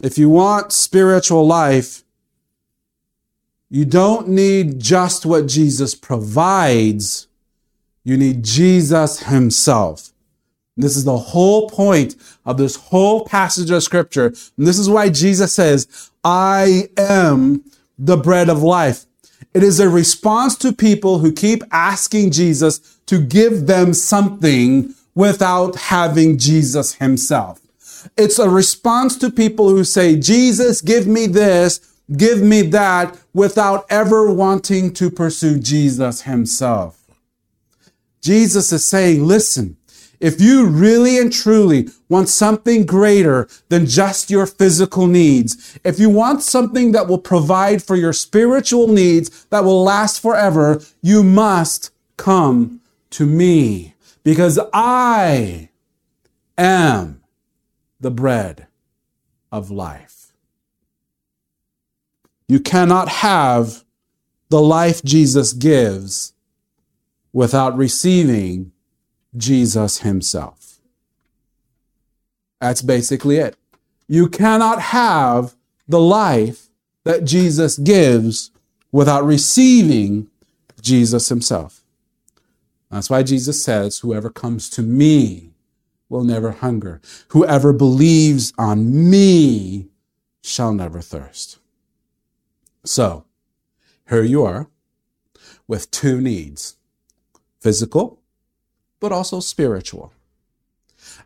If 0.04 0.18
you 0.18 0.28
want 0.28 0.70
spiritual 0.70 1.46
life, 1.46 2.04
you 3.70 3.86
don't 3.86 4.28
need 4.28 4.78
just 4.78 5.24
what 5.24 5.46
Jesus 5.46 5.94
provides. 5.94 7.26
You 8.04 8.18
need 8.18 8.44
Jesus 8.44 9.20
himself. 9.20 10.12
This 10.76 10.94
is 10.98 11.04
the 11.04 11.16
whole 11.16 11.70
point 11.70 12.16
of 12.44 12.58
this 12.58 12.76
whole 12.76 13.24
passage 13.24 13.70
of 13.70 13.82
scripture. 13.82 14.26
And 14.26 14.66
this 14.66 14.78
is 14.78 14.90
why 14.90 15.08
Jesus 15.08 15.54
says, 15.54 16.10
I 16.22 16.90
am 16.98 17.64
the 17.98 18.18
bread 18.18 18.50
of 18.50 18.62
life. 18.62 19.06
It 19.54 19.62
is 19.62 19.80
a 19.80 19.88
response 19.88 20.54
to 20.58 20.74
people 20.74 21.20
who 21.20 21.32
keep 21.32 21.62
asking 21.70 22.32
Jesus 22.32 22.98
to 23.06 23.18
give 23.18 23.66
them 23.66 23.94
something 23.94 24.94
without 25.14 25.76
having 25.76 26.36
Jesus 26.36 26.96
himself. 26.96 27.63
It's 28.16 28.38
a 28.38 28.48
response 28.48 29.16
to 29.18 29.30
people 29.30 29.68
who 29.68 29.84
say, 29.84 30.16
Jesus, 30.16 30.80
give 30.80 31.06
me 31.06 31.26
this, 31.26 31.80
give 32.16 32.42
me 32.42 32.62
that, 32.62 33.18
without 33.32 33.86
ever 33.90 34.30
wanting 34.30 34.92
to 34.94 35.10
pursue 35.10 35.58
Jesus 35.58 36.22
himself. 36.22 37.00
Jesus 38.20 38.72
is 38.72 38.84
saying, 38.84 39.26
listen, 39.26 39.76
if 40.20 40.40
you 40.40 40.66
really 40.66 41.18
and 41.18 41.32
truly 41.32 41.90
want 42.08 42.28
something 42.28 42.86
greater 42.86 43.48
than 43.68 43.84
just 43.84 44.30
your 44.30 44.46
physical 44.46 45.06
needs, 45.06 45.78
if 45.84 45.98
you 45.98 46.08
want 46.08 46.42
something 46.42 46.92
that 46.92 47.08
will 47.08 47.18
provide 47.18 47.82
for 47.82 47.96
your 47.96 48.14
spiritual 48.14 48.88
needs 48.88 49.44
that 49.46 49.64
will 49.64 49.82
last 49.82 50.22
forever, 50.22 50.80
you 51.02 51.22
must 51.22 51.90
come 52.16 52.80
to 53.10 53.26
me 53.26 53.94
because 54.22 54.58
I 54.72 55.68
am 56.56 57.20
the 58.00 58.10
bread 58.10 58.66
of 59.50 59.70
life. 59.70 60.32
You 62.48 62.60
cannot 62.60 63.08
have 63.08 63.84
the 64.48 64.60
life 64.60 65.02
Jesus 65.02 65.52
gives 65.52 66.32
without 67.32 67.76
receiving 67.76 68.72
Jesus 69.36 69.98
himself. 69.98 70.80
That's 72.60 72.82
basically 72.82 73.36
it. 73.36 73.56
You 74.06 74.28
cannot 74.28 74.80
have 74.80 75.54
the 75.88 76.00
life 76.00 76.68
that 77.04 77.24
Jesus 77.24 77.78
gives 77.78 78.50
without 78.92 79.24
receiving 79.24 80.28
Jesus 80.80 81.28
himself. 81.28 81.82
That's 82.90 83.10
why 83.10 83.22
Jesus 83.22 83.62
says, 83.64 83.98
Whoever 83.98 84.30
comes 84.30 84.70
to 84.70 84.82
me 84.82 85.53
will 86.08 86.24
never 86.24 86.52
hunger. 86.52 87.00
Whoever 87.28 87.72
believes 87.72 88.52
on 88.58 89.10
me 89.10 89.88
shall 90.42 90.72
never 90.72 91.00
thirst. 91.00 91.58
So, 92.84 93.24
here 94.08 94.22
you 94.22 94.44
are 94.44 94.68
with 95.66 95.90
two 95.90 96.20
needs 96.20 96.76
physical 97.60 98.20
but 99.00 99.12
also 99.12 99.38
spiritual. 99.38 100.14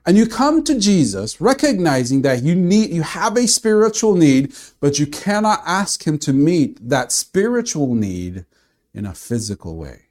And 0.04 0.16
you 0.16 0.26
come 0.26 0.64
to 0.64 0.78
Jesus 0.78 1.40
recognizing 1.40 2.22
that 2.22 2.42
you 2.42 2.56
need, 2.56 2.90
you 2.90 3.02
have 3.02 3.36
a 3.36 3.46
spiritual 3.46 4.16
need, 4.16 4.52
but 4.80 4.98
you 4.98 5.06
cannot 5.06 5.62
ask 5.64 6.04
him 6.04 6.18
to 6.18 6.32
meet 6.32 6.88
that 6.88 7.12
spiritual 7.12 7.94
need 7.94 8.46
in 8.92 9.06
a 9.06 9.14
physical 9.14 9.76
way. 9.76 10.06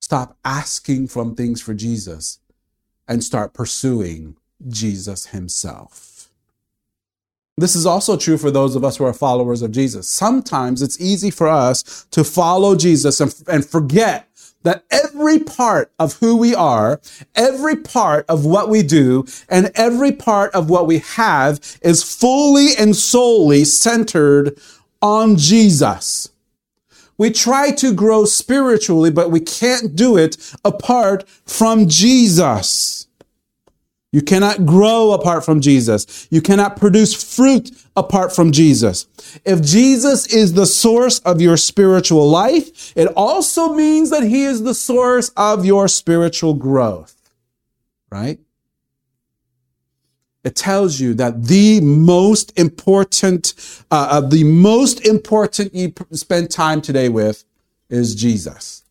Stop 0.00 0.36
asking 0.44 1.08
from 1.08 1.34
things 1.34 1.60
for 1.60 1.74
Jesus 1.74 2.38
and 3.08 3.22
start 3.22 3.54
pursuing 3.54 4.36
Jesus 4.68 5.26
himself. 5.26 6.30
This 7.58 7.74
is 7.74 7.86
also 7.86 8.18
true 8.18 8.36
for 8.36 8.50
those 8.50 8.76
of 8.76 8.84
us 8.84 8.98
who 8.98 9.04
are 9.04 9.14
followers 9.14 9.62
of 9.62 9.70
Jesus. 9.70 10.06
Sometimes 10.08 10.82
it's 10.82 11.00
easy 11.00 11.30
for 11.30 11.48
us 11.48 12.06
to 12.10 12.22
follow 12.22 12.76
Jesus 12.76 13.18
and, 13.18 13.34
and 13.48 13.64
forget 13.64 14.28
that 14.62 14.84
every 14.90 15.38
part 15.38 15.90
of 15.98 16.14
who 16.14 16.36
we 16.36 16.54
are, 16.54 17.00
every 17.34 17.76
part 17.76 18.26
of 18.28 18.44
what 18.44 18.68
we 18.68 18.82
do, 18.82 19.24
and 19.48 19.70
every 19.74 20.12
part 20.12 20.52
of 20.54 20.68
what 20.68 20.86
we 20.86 20.98
have 20.98 21.78
is 21.82 22.02
fully 22.02 22.76
and 22.78 22.94
solely 22.94 23.64
centered 23.64 24.58
on 25.00 25.36
Jesus. 25.36 26.28
We 27.18 27.30
try 27.30 27.70
to 27.72 27.94
grow 27.94 28.24
spiritually, 28.24 29.10
but 29.10 29.30
we 29.30 29.40
can't 29.40 29.96
do 29.96 30.16
it 30.16 30.36
apart 30.64 31.28
from 31.46 31.88
Jesus. 31.88 33.06
You 34.12 34.22
cannot 34.22 34.64
grow 34.64 35.12
apart 35.12 35.44
from 35.44 35.60
Jesus. 35.60 36.26
You 36.30 36.40
cannot 36.40 36.78
produce 36.78 37.12
fruit 37.12 37.70
apart 37.96 38.34
from 38.34 38.52
Jesus. 38.52 39.06
If 39.44 39.62
Jesus 39.62 40.26
is 40.32 40.54
the 40.54 40.66
source 40.66 41.18
of 41.20 41.40
your 41.40 41.56
spiritual 41.56 42.28
life, 42.28 42.96
it 42.96 43.08
also 43.16 43.74
means 43.74 44.10
that 44.10 44.22
he 44.22 44.44
is 44.44 44.62
the 44.62 44.74
source 44.74 45.30
of 45.36 45.66
your 45.66 45.88
spiritual 45.88 46.54
growth, 46.54 47.30
right? 48.10 48.38
It 50.46 50.54
tells 50.54 51.00
you 51.00 51.12
that 51.14 51.46
the 51.46 51.80
most 51.80 52.56
important, 52.56 53.52
uh, 53.90 54.06
uh, 54.12 54.20
the 54.20 54.44
most 54.44 55.04
important 55.04 55.74
you 55.74 55.92
spend 56.12 56.52
time 56.52 56.80
today 56.80 57.08
with 57.08 57.42
is 57.90 58.14
Jesus. 58.14 58.84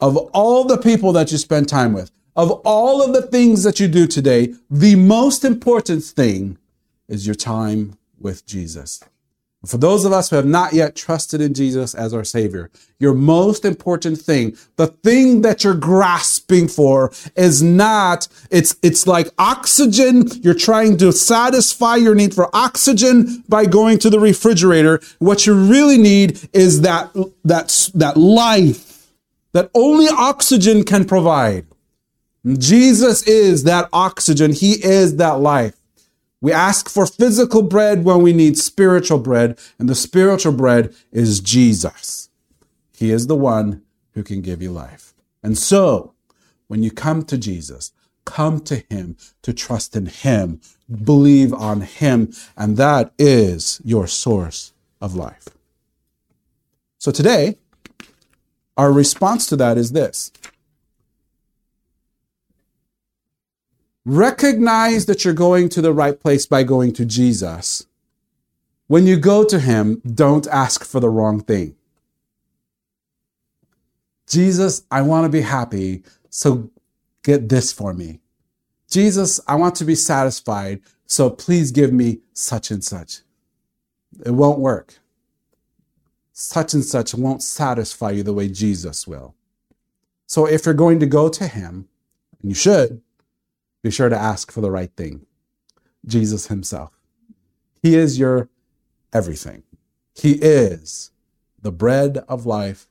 Of 0.00 0.16
all 0.32 0.64
the 0.64 0.78
people 0.78 1.12
that 1.12 1.30
you 1.30 1.36
spend 1.36 1.68
time 1.68 1.92
with, 1.92 2.10
of 2.34 2.50
all 2.64 3.02
of 3.02 3.12
the 3.12 3.20
things 3.20 3.62
that 3.64 3.78
you 3.78 3.88
do 3.88 4.06
today, 4.06 4.54
the 4.70 4.94
most 4.94 5.44
important 5.44 6.02
thing 6.02 6.56
is 7.06 7.26
your 7.26 7.34
time 7.34 7.98
with 8.18 8.46
Jesus. 8.46 9.04
For 9.66 9.76
those 9.76 10.06
of 10.06 10.12
us 10.12 10.30
who 10.30 10.36
have 10.36 10.46
not 10.46 10.72
yet 10.72 10.96
trusted 10.96 11.42
in 11.42 11.52
Jesus 11.52 11.94
as 11.94 12.14
our 12.14 12.24
Savior, 12.24 12.70
your 12.98 13.12
most 13.12 13.66
important 13.66 14.18
thing, 14.18 14.56
the 14.76 14.86
thing 14.86 15.42
that 15.42 15.62
you're 15.62 15.74
grasping 15.74 16.66
for 16.66 17.12
is 17.36 17.62
not, 17.62 18.26
it's, 18.50 18.74
it's 18.82 19.06
like 19.06 19.28
oxygen. 19.38 20.28
You're 20.40 20.54
trying 20.54 20.96
to 20.98 21.12
satisfy 21.12 21.96
your 21.96 22.14
need 22.14 22.34
for 22.34 22.48
oxygen 22.56 23.44
by 23.50 23.66
going 23.66 23.98
to 23.98 24.08
the 24.08 24.18
refrigerator. 24.18 24.98
What 25.18 25.46
you 25.46 25.52
really 25.52 25.98
need 25.98 26.48
is 26.54 26.80
that, 26.80 27.12
that, 27.44 27.90
that 27.94 28.16
life 28.16 28.90
that 29.52 29.70
only 29.74 30.08
oxygen 30.08 30.84
can 30.84 31.04
provide. 31.04 31.66
Jesus 32.46 33.22
is 33.24 33.64
that 33.64 33.88
oxygen. 33.92 34.52
He 34.52 34.72
is 34.72 35.16
that 35.16 35.40
life. 35.40 35.79
We 36.40 36.52
ask 36.52 36.88
for 36.88 37.06
physical 37.06 37.62
bread 37.62 38.04
when 38.04 38.22
we 38.22 38.32
need 38.32 38.56
spiritual 38.56 39.18
bread, 39.18 39.58
and 39.78 39.88
the 39.88 39.94
spiritual 39.94 40.52
bread 40.52 40.94
is 41.12 41.40
Jesus. 41.40 42.30
He 42.96 43.10
is 43.10 43.26
the 43.26 43.36
one 43.36 43.82
who 44.12 44.22
can 44.22 44.40
give 44.40 44.62
you 44.62 44.70
life. 44.70 45.14
And 45.42 45.56
so, 45.58 46.14
when 46.66 46.82
you 46.82 46.90
come 46.90 47.24
to 47.24 47.36
Jesus, 47.36 47.92
come 48.24 48.60
to 48.60 48.84
Him 48.88 49.16
to 49.42 49.52
trust 49.52 49.96
in 49.96 50.06
Him, 50.06 50.60
believe 51.04 51.52
on 51.52 51.82
Him, 51.82 52.32
and 52.56 52.76
that 52.76 53.12
is 53.18 53.80
your 53.84 54.06
source 54.06 54.72
of 55.00 55.14
life. 55.14 55.48
So 56.98 57.10
today, 57.10 57.56
our 58.76 58.92
response 58.92 59.46
to 59.48 59.56
that 59.56 59.78
is 59.78 59.92
this 59.92 60.32
Recognize 64.04 65.06
that 65.06 65.24
you're 65.24 65.34
going 65.34 65.68
to 65.70 65.82
the 65.82 65.92
right 65.92 66.18
place 66.18 66.46
by 66.46 66.62
going 66.62 66.92
to 66.94 67.04
Jesus. 67.04 67.86
When 68.86 69.06
you 69.06 69.16
go 69.16 69.44
to 69.44 69.60
him, 69.60 70.00
don't 70.04 70.46
ask 70.48 70.84
for 70.84 71.00
the 71.00 71.10
wrong 71.10 71.40
thing. 71.40 71.76
Jesus, 74.26 74.82
I 74.90 75.02
want 75.02 75.24
to 75.24 75.28
be 75.28 75.42
happy, 75.42 76.02
so 76.28 76.70
get 77.22 77.48
this 77.48 77.72
for 77.72 77.92
me. 77.92 78.20
Jesus, 78.88 79.40
I 79.46 79.56
want 79.56 79.74
to 79.76 79.84
be 79.84 79.94
satisfied, 79.94 80.80
so 81.06 81.30
please 81.30 81.70
give 81.70 81.92
me 81.92 82.20
such 82.32 82.70
and 82.70 82.82
such. 82.82 83.20
It 84.24 84.30
won't 84.30 84.58
work. 84.58 84.98
Such 86.32 86.74
and 86.74 86.84
such 86.84 87.14
won't 87.14 87.42
satisfy 87.42 88.10
you 88.12 88.22
the 88.22 88.32
way 88.32 88.48
Jesus 88.48 89.06
will. 89.06 89.34
So 90.26 90.46
if 90.46 90.64
you're 90.64 90.74
going 90.74 91.00
to 91.00 91.06
go 91.06 91.28
to 91.28 91.46
him, 91.46 91.88
and 92.40 92.50
you 92.50 92.54
should, 92.54 93.02
be 93.82 93.90
sure 93.90 94.08
to 94.08 94.16
ask 94.16 94.50
for 94.50 94.60
the 94.60 94.70
right 94.70 94.90
thing. 94.96 95.26
Jesus 96.06 96.46
himself. 96.46 96.92
He 97.82 97.94
is 97.94 98.18
your 98.18 98.48
everything. 99.12 99.62
He 100.14 100.32
is 100.32 101.10
the 101.60 101.72
bread 101.72 102.18
of 102.28 102.46
life 102.46 102.88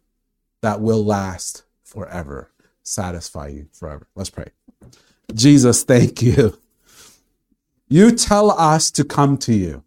that 0.61 0.81
will 0.81 1.03
last 1.03 1.63
forever, 1.83 2.51
satisfy 2.83 3.47
you 3.47 3.67
forever. 3.71 4.07
Let's 4.15 4.29
pray. 4.29 4.49
Jesus, 5.33 5.83
thank 5.83 6.21
you. 6.21 6.57
You 7.87 8.11
tell 8.11 8.51
us 8.51 8.91
to 8.91 9.03
come 9.03 9.37
to 9.39 9.53
you. 9.53 9.83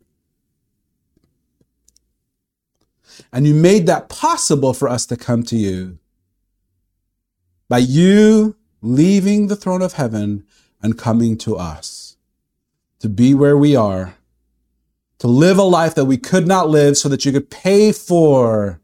And 3.33 3.47
you 3.47 3.55
made 3.55 3.87
that 3.87 4.09
possible 4.09 4.75
for 4.75 4.88
us 4.88 5.07
to 5.07 5.17
come 5.17 5.43
to 5.45 5.57
you 5.57 5.99
by 7.69 7.79
you 7.79 8.57
leaving 8.81 9.47
the 9.47 9.57
throne 9.57 9.83
of 9.83 9.95
heaven 9.95 10.45
and 10.83 10.99
coming 10.99 11.38
to 11.38 11.57
us 11.57 12.16
to 12.99 13.09
be 13.09 13.35
where 13.35 13.57
we 13.57 13.75
are, 13.75 14.14
to 15.18 15.27
live 15.27 15.59
a 15.59 15.62
life 15.62 15.95
that 15.95 16.05
we 16.05 16.16
could 16.16 16.47
not 16.47 16.68
live 16.68 16.97
so 16.97 17.09
that 17.09 17.25
you 17.25 17.33
could 17.33 17.51
pay 17.51 17.92
for 17.92 18.81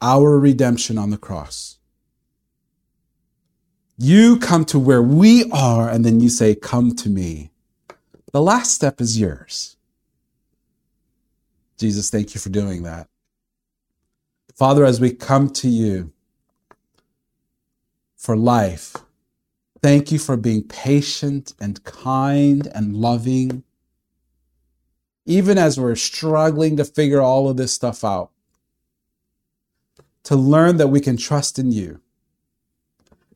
our 0.00 0.38
redemption 0.38 0.98
on 0.98 1.10
the 1.10 1.18
cross. 1.18 1.78
You 3.96 4.38
come 4.38 4.64
to 4.66 4.78
where 4.78 5.02
we 5.02 5.50
are, 5.50 5.88
and 5.88 6.04
then 6.04 6.20
you 6.20 6.28
say, 6.28 6.54
Come 6.54 6.94
to 6.96 7.08
me. 7.08 7.50
The 8.32 8.40
last 8.40 8.72
step 8.72 9.00
is 9.00 9.18
yours. 9.18 9.76
Jesus, 11.78 12.10
thank 12.10 12.34
you 12.34 12.40
for 12.40 12.48
doing 12.48 12.82
that. 12.84 13.08
Father, 14.54 14.84
as 14.84 15.00
we 15.00 15.12
come 15.12 15.48
to 15.50 15.68
you 15.68 16.12
for 18.16 18.36
life, 18.36 18.96
thank 19.82 20.12
you 20.12 20.18
for 20.18 20.36
being 20.36 20.62
patient 20.64 21.54
and 21.60 21.82
kind 21.84 22.68
and 22.74 22.96
loving. 22.96 23.64
Even 25.26 25.58
as 25.58 25.78
we're 25.78 25.94
struggling 25.94 26.76
to 26.76 26.84
figure 26.84 27.20
all 27.20 27.48
of 27.48 27.56
this 27.56 27.72
stuff 27.72 28.04
out, 28.04 28.30
to 30.24 30.36
learn 30.36 30.76
that 30.78 30.88
we 30.88 31.00
can 31.00 31.16
trust 31.16 31.58
in 31.58 31.72
you 31.72 32.00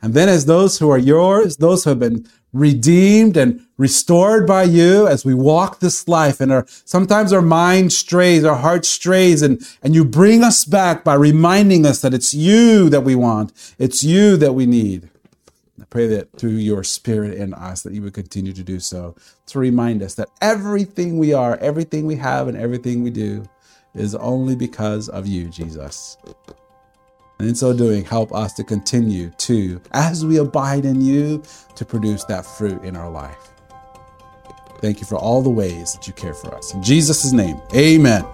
and 0.03 0.15
then, 0.15 0.29
as 0.29 0.47
those 0.47 0.81
who 0.81 0.91
are 0.91 0.99
yours, 0.99 1.59
those 1.59 1.85
who 1.85 1.91
have 1.91 2.01
been 2.01 2.27
redeemed 2.53 3.37
and 3.37 3.65
restored 3.79 4.47
by 4.49 4.65
you 4.65 5.07
as 5.07 5.25
we 5.25 5.33
walk 5.33 5.79
this 5.79 6.07
life 6.07 6.39
and 6.41 6.53
our 6.53 6.67
sometimes 6.85 7.33
our 7.33 7.41
mind 7.41 7.91
strays 7.91 8.45
our 8.45 8.57
heart 8.57 8.85
strays 8.85 9.41
and 9.41 9.67
and 9.83 9.95
you 9.95 10.05
bring 10.05 10.45
us 10.45 10.67
back 10.67 11.03
by 11.03 11.15
reminding 11.15 11.87
us 11.87 12.03
that 12.03 12.13
it's 12.13 12.35
you 12.35 12.91
that 12.91 13.01
we 13.01 13.15
want 13.15 13.75
it's 13.79 14.05
you 14.05 14.37
that 14.37 14.53
we 14.53 14.67
need 14.67 15.09
pray 15.93 16.07
that 16.07 16.27
through 16.39 16.51
your 16.51 16.83
spirit 16.83 17.35
in 17.35 17.53
us 17.55 17.83
that 17.83 17.93
you 17.93 18.03
would 18.03 18.15
continue 18.15 18.53
to 18.53 18.63
do 18.63 18.81
so 18.81 19.15
to 19.47 19.59
remind 19.59 20.03
us 20.03 20.15
that 20.15 20.29
everything 20.41 21.19
we 21.19 21.35
are 21.35 21.57
everything 21.59 22.07
we 22.07 22.17
have 22.17 22.49
and 22.49 22.57
everything 22.57 23.03
we 23.03 23.11
do 23.11 23.45
is 23.95 24.15
only 24.15 24.57
because 24.57 25.09
of 25.11 25.27
you 25.27 25.49
jesus 25.51 26.17
and 27.43 27.49
in 27.49 27.57
so 27.57 27.77
doing, 27.77 28.05
help 28.05 28.33
us 28.33 28.53
to 28.53 28.63
continue 28.63 29.31
to, 29.39 29.81
as 29.91 30.25
we 30.25 30.37
abide 30.37 30.85
in 30.85 31.01
you, 31.01 31.43
to 31.75 31.85
produce 31.85 32.23
that 32.27 32.47
fruit 32.47 32.85
in 32.85 32.95
our 32.95 33.11
life. 33.11 33.51
Thank 34.81 35.01
you 35.01 35.07
for 35.07 35.17
all 35.17 35.43
the 35.43 35.51
ways 35.51 35.95
that 35.95 36.07
you 36.07 36.13
care 36.13 36.35
for 36.35 36.55
us. 36.55 36.73
In 36.73 36.85
Jesus' 36.85 37.33
name, 37.33 37.61
amen. 37.75 38.25